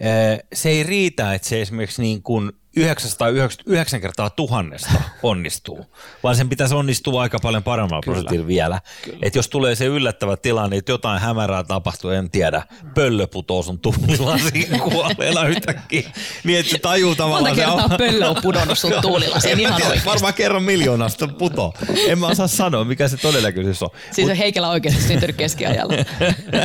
eh, 0.00 0.38
se 0.52 0.68
ei 0.68 0.82
riitä, 0.82 1.34
että 1.34 1.48
se 1.48 1.62
esimerkiksi 1.62 2.02
niin 2.02 2.22
kuin 2.22 2.52
999 2.76 4.00
kertaa 4.00 4.30
tuhannesta 4.30 4.92
onnistuu, 5.22 5.86
vaan 6.22 6.36
sen 6.36 6.48
pitäisi 6.48 6.74
onnistua 6.74 7.22
aika 7.22 7.38
paljon 7.42 7.62
paremmalla 7.62 8.02
prosentilla 8.04 8.46
vielä. 8.46 8.80
Että 9.22 9.38
jos 9.38 9.48
tulee 9.48 9.74
se 9.74 9.86
yllättävä 9.86 10.36
tilanne, 10.36 10.76
että 10.76 10.92
jotain 10.92 11.20
hämärää 11.20 11.64
tapahtuu, 11.64 12.10
en 12.10 12.30
tiedä, 12.30 12.62
pöllö 12.94 13.26
putoo 13.26 13.62
sun 13.62 13.78
tuulilasiin 13.78 14.80
kuolleena 14.90 15.44
yhtäkkiä, 15.44 16.10
niin 16.44 16.58
että 16.58 16.72
se 16.72 16.78
tajuu 16.78 17.14
tavallaan. 17.14 17.56
Monta 17.56 17.72
se 17.72 17.78
kertaa 17.78 17.96
au- 17.96 17.98
pöllö 17.98 18.28
on 18.28 18.36
pudonnut 18.42 18.78
sun 18.78 18.92
tuulilasiin 19.02 19.60
ihan 19.60 19.74
tiedä, 19.74 19.88
oikeasti. 19.88 20.10
Varmaan 20.10 20.34
kerran 20.34 20.62
miljoonasta 20.62 21.28
puto. 21.28 21.74
En 22.08 22.18
mä 22.18 22.26
osaa 22.26 22.48
sanoa, 22.48 22.84
mikä 22.84 23.08
se 23.08 23.16
todennäköisyys 23.16 23.82
on. 23.82 23.90
Siis 24.10 24.28
on 24.30 24.36
Heikelä 24.36 24.68
oikeasti 24.68 25.02
syntynyt 25.02 25.36
keskiajalla. 25.36 25.94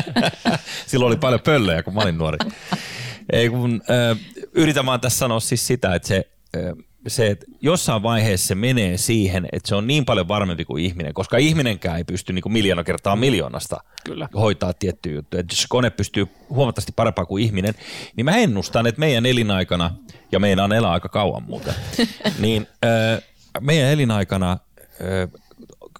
Silloin 0.87 1.07
oli 1.07 1.17
paljon 1.17 1.41
pöllöjä, 1.41 1.83
kun 1.83 1.93
mä 1.93 2.01
olin 2.01 2.17
nuori. 2.17 2.37
Ei, 3.31 3.49
kun, 3.49 3.81
äh, 4.11 4.17
yritän 4.57 4.85
vaan 4.85 5.01
tässä 5.01 5.17
sanoa 5.17 5.39
siis 5.39 5.67
sitä, 5.67 5.95
että 5.95 6.07
se, 6.07 6.27
se, 7.07 7.27
että 7.27 7.45
jossain 7.61 8.03
vaiheessa 8.03 8.47
se 8.47 8.55
menee 8.55 8.97
siihen, 8.97 9.47
että 9.51 9.69
se 9.69 9.75
on 9.75 9.87
niin 9.87 10.05
paljon 10.05 10.27
varmempi 10.27 10.65
kuin 10.65 10.83
ihminen, 10.83 11.13
koska 11.13 11.37
ihminenkään 11.37 11.97
ei 11.97 12.03
pysty 12.03 12.33
niin 12.33 12.43
kuin 12.43 12.53
miljoona 12.53 12.83
kertaa 12.83 13.15
miljoonasta 13.15 13.77
Kyllä. 14.05 14.29
hoitaa 14.35 14.73
tiettyjä 14.73 15.15
juttuja. 15.15 15.39
Että 15.39 15.53
jos 15.53 15.67
kone 15.69 15.89
pystyy 15.89 16.27
huomattavasti 16.49 16.91
parempaa 16.95 17.25
kuin 17.25 17.43
ihminen, 17.43 17.73
niin 18.15 18.25
mä 18.25 18.37
ennustan, 18.37 18.87
että 18.87 18.99
meidän 18.99 19.25
elinaikana, 19.25 19.95
ja 20.31 20.39
meidän 20.39 20.71
elää 20.71 20.91
aika 20.91 21.09
kauan 21.09 21.43
muuten, 21.43 21.73
niin 22.39 22.67
äh, 22.85 23.23
meidän 23.61 23.91
elinaikana 23.91 24.51
äh, 24.51 25.41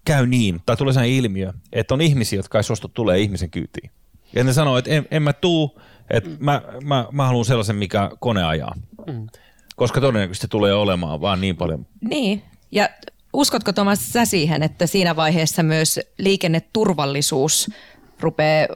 käy 0.06 0.28
niin, 0.28 0.62
tai 0.66 0.78
tulee 0.78 0.94
sellainen 0.94 1.18
ilmiö, 1.18 1.54
että 1.74 1.94
on 1.94 2.02
ihmisiä, 2.02 2.40
jotka 2.40 2.60
ei 2.60 2.64
suostu 2.64 2.88
tulee 2.88 3.20
ihmisen 3.20 3.50
kyytiin. 3.50 3.92
Ja 4.36 4.44
ne 4.44 4.54
sanoo, 4.54 4.78
että 4.78 4.92
en, 4.92 5.08
en 5.12 5.24
mä 5.24 5.34
tuu, 5.34 5.82
että 6.10 6.30
mä, 6.40 6.62
mä, 6.84 7.06
mä 7.12 7.26
haluan 7.26 7.46
sellaisen, 7.46 7.76
mikä 7.76 8.12
kone 8.20 8.44
ajaa. 8.44 8.76
Mm. 9.08 9.28
Koska 9.76 10.02
todennäköisesti 10.02 10.48
tulee 10.48 10.74
olemaan 10.74 11.22
vaan 11.22 11.42
niin 11.42 11.58
paljon. 11.58 11.86
Niin, 12.02 12.44
ja 12.72 12.90
uskotko 13.34 13.74
Tomas 13.74 14.14
sä 14.14 14.26
siihen, 14.26 14.64
että 14.64 14.88
siinä 14.88 15.16
vaiheessa 15.16 15.64
myös 15.64 16.00
liikenneturvallisuus 16.18 17.72
rupeaa 18.20 18.68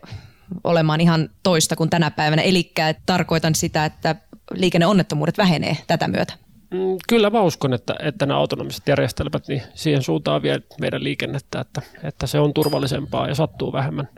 olemaan 0.63 1.01
ihan 1.01 1.29
toista 1.43 1.75
kuin 1.75 1.89
tänä 1.89 2.11
päivänä? 2.11 2.41
Eli 2.41 2.71
tarkoitan 3.05 3.55
sitä, 3.55 3.85
että 3.85 4.15
liikenneonnettomuudet 4.53 5.37
vähenee 5.37 5.77
tätä 5.87 6.07
myötä. 6.07 6.33
Mm, 6.71 6.97
Kyllä 7.09 7.29
mä 7.29 7.41
uskon, 7.41 7.73
että, 7.73 7.95
että 7.99 8.25
nämä 8.25 8.39
autonomiset 8.39 8.87
järjestelmät 8.87 9.47
niin 9.47 9.61
siihen 9.73 10.03
suuntaan 10.03 10.41
vie 10.41 10.61
meidän 10.81 11.03
liikennettä, 11.03 11.59
että, 11.59 11.81
että 12.03 12.27
se 12.27 12.39
on 12.39 12.53
turvallisempaa 12.53 13.27
ja 13.27 13.35
sattuu 13.35 13.73
vähemmän, 13.73 14.09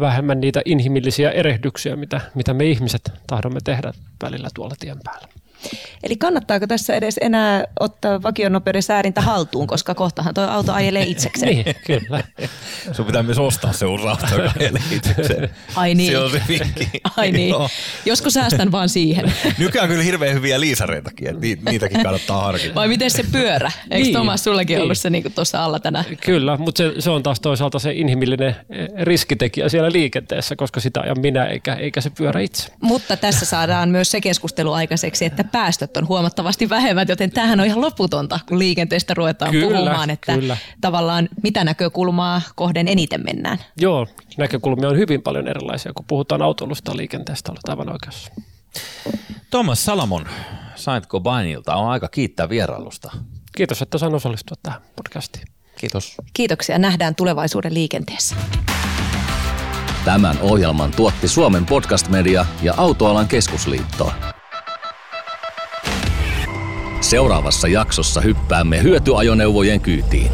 vähemmän 0.00 0.40
niitä 0.40 0.62
inhimillisiä 0.64 1.30
erehdyksiä, 1.30 1.96
mitä, 1.96 2.20
mitä 2.34 2.54
me 2.54 2.64
ihmiset 2.64 3.12
tahdomme 3.26 3.60
tehdä 3.64 3.92
välillä 4.22 4.48
tuolla 4.54 4.74
tien 4.80 4.98
päällä. 5.04 5.28
Eli 6.02 6.16
kannattaako 6.16 6.66
tässä 6.66 6.94
edes 6.94 7.18
enää 7.20 7.64
ottaa 7.80 8.22
vakionopeuden 8.22 8.82
säärintä 8.82 9.20
haltuun, 9.20 9.66
koska 9.66 9.94
kohtahan 9.94 10.34
tuo 10.34 10.44
auto 10.44 10.72
ajelee 10.72 11.02
itsekseen. 11.02 11.54
Niin, 11.54 11.74
kyllä. 11.86 12.24
Sun 12.92 13.06
pitää 13.06 13.22
myös 13.22 13.38
ostaa 13.38 13.72
se 13.72 13.86
uusi 13.86 14.06
auto, 14.08 14.26
joka 14.32 14.52
ajelee 14.60 14.82
itsekseen. 14.90 15.50
Ai 15.76 15.94
niin. 15.94 16.12
Se 16.12 16.18
on 16.18 16.30
se 16.30 16.42
vinkki. 16.48 16.88
Ai 17.16 17.32
niin. 17.32 17.48
Joo. 17.50 17.68
Josko 18.04 18.30
säästän 18.30 18.72
vaan 18.72 18.88
siihen. 18.88 19.32
Nykyään 19.58 19.84
on 19.84 19.90
kyllä 19.90 20.02
hirveän 20.04 20.34
hyviä 20.34 20.60
liisareitakin, 20.60 21.28
että 21.28 21.40
ni- 21.40 21.58
niitäkin 21.70 22.02
kannattaa 22.02 22.42
harkita. 22.42 22.74
Vai 22.74 22.88
miten 22.88 23.10
se 23.10 23.24
pyörä? 23.32 23.70
Eikö 23.90 24.04
Niin. 24.04 24.12
Tomas 24.14 24.44
sullakin 24.44 24.74
Niin. 24.74 24.82
ollut 24.82 24.98
se 24.98 25.10
niin 25.10 25.32
tuossa 25.32 25.64
alla 25.64 25.78
tänään? 25.78 26.04
Kyllä, 26.26 26.56
mutta 26.56 26.78
se, 26.78 26.92
se 26.98 27.10
on 27.10 27.22
taas 27.22 27.40
toisaalta 27.40 27.78
se 27.78 27.92
inhimillinen 27.92 28.56
eh, 28.70 28.88
riskitekijä 29.02 29.68
siellä 29.68 29.92
liikenteessä, 29.92 30.56
koska 30.56 30.80
sitä 30.80 31.00
ajan 31.00 31.20
minä 31.20 31.44
eikä, 31.44 31.74
eikä 31.74 32.00
se 32.00 32.10
pyörä 32.10 32.40
itse. 32.40 32.68
Mutta 32.80 33.16
tässä 33.16 33.46
saadaan 33.46 33.88
myös 33.88 34.10
se 34.10 34.20
keskustelu 34.20 34.72
aikaiseksi, 34.72 35.24
että 35.24 35.44
päästöt 35.48 35.96
on 35.96 36.08
huomattavasti 36.08 36.68
vähemmät, 36.68 37.08
joten 37.08 37.30
tämähän 37.30 37.60
on 37.60 37.66
ihan 37.66 37.80
loputonta, 37.80 38.40
kun 38.48 38.58
liikenteestä 38.58 39.14
ruvetaan 39.14 39.50
Kyllä, 39.50 39.66
puhumaan, 39.66 40.10
että 40.10 40.34
kyllä. 40.34 40.56
tavallaan 40.80 41.28
mitä 41.42 41.64
näkökulmaa 41.64 42.42
kohden 42.54 42.88
eniten 42.88 43.24
mennään. 43.24 43.58
Joo, 43.80 44.06
näkökulmia 44.38 44.88
on 44.88 44.98
hyvin 44.98 45.22
paljon 45.22 45.48
erilaisia, 45.48 45.92
kun 45.92 46.04
puhutaan 46.08 46.42
autoilusta 46.42 46.96
liikenteestä, 46.96 47.52
olet 47.52 47.68
aivan 47.68 47.92
oikeassa. 47.92 48.30
Thomas 49.50 49.84
Salamon, 49.84 50.26
saitko 50.74 51.20
Bainilta? 51.20 51.74
On 51.76 51.88
aika 51.88 52.08
kiittää 52.08 52.48
vierailusta. 52.48 53.12
Kiitos, 53.56 53.82
että 53.82 53.98
sain 53.98 54.14
osallistua 54.14 54.56
tähän 54.62 54.80
podcastiin. 54.96 55.46
Kiitos. 55.78 56.14
Kiitoksia, 56.32 56.78
nähdään 56.78 57.14
tulevaisuuden 57.14 57.74
liikenteessä. 57.74 58.36
Tämän 60.04 60.38
ohjelman 60.40 60.90
tuotti 60.90 61.28
Suomen 61.28 61.66
podcast-media 61.66 62.46
ja 62.62 62.74
Autoalan 62.76 63.28
keskusliitto. 63.28 64.12
Seuraavassa 67.06 67.68
jaksossa 67.68 68.20
hyppäämme 68.20 68.82
hyötyajoneuvojen 68.82 69.80
kyytiin. 69.80 70.30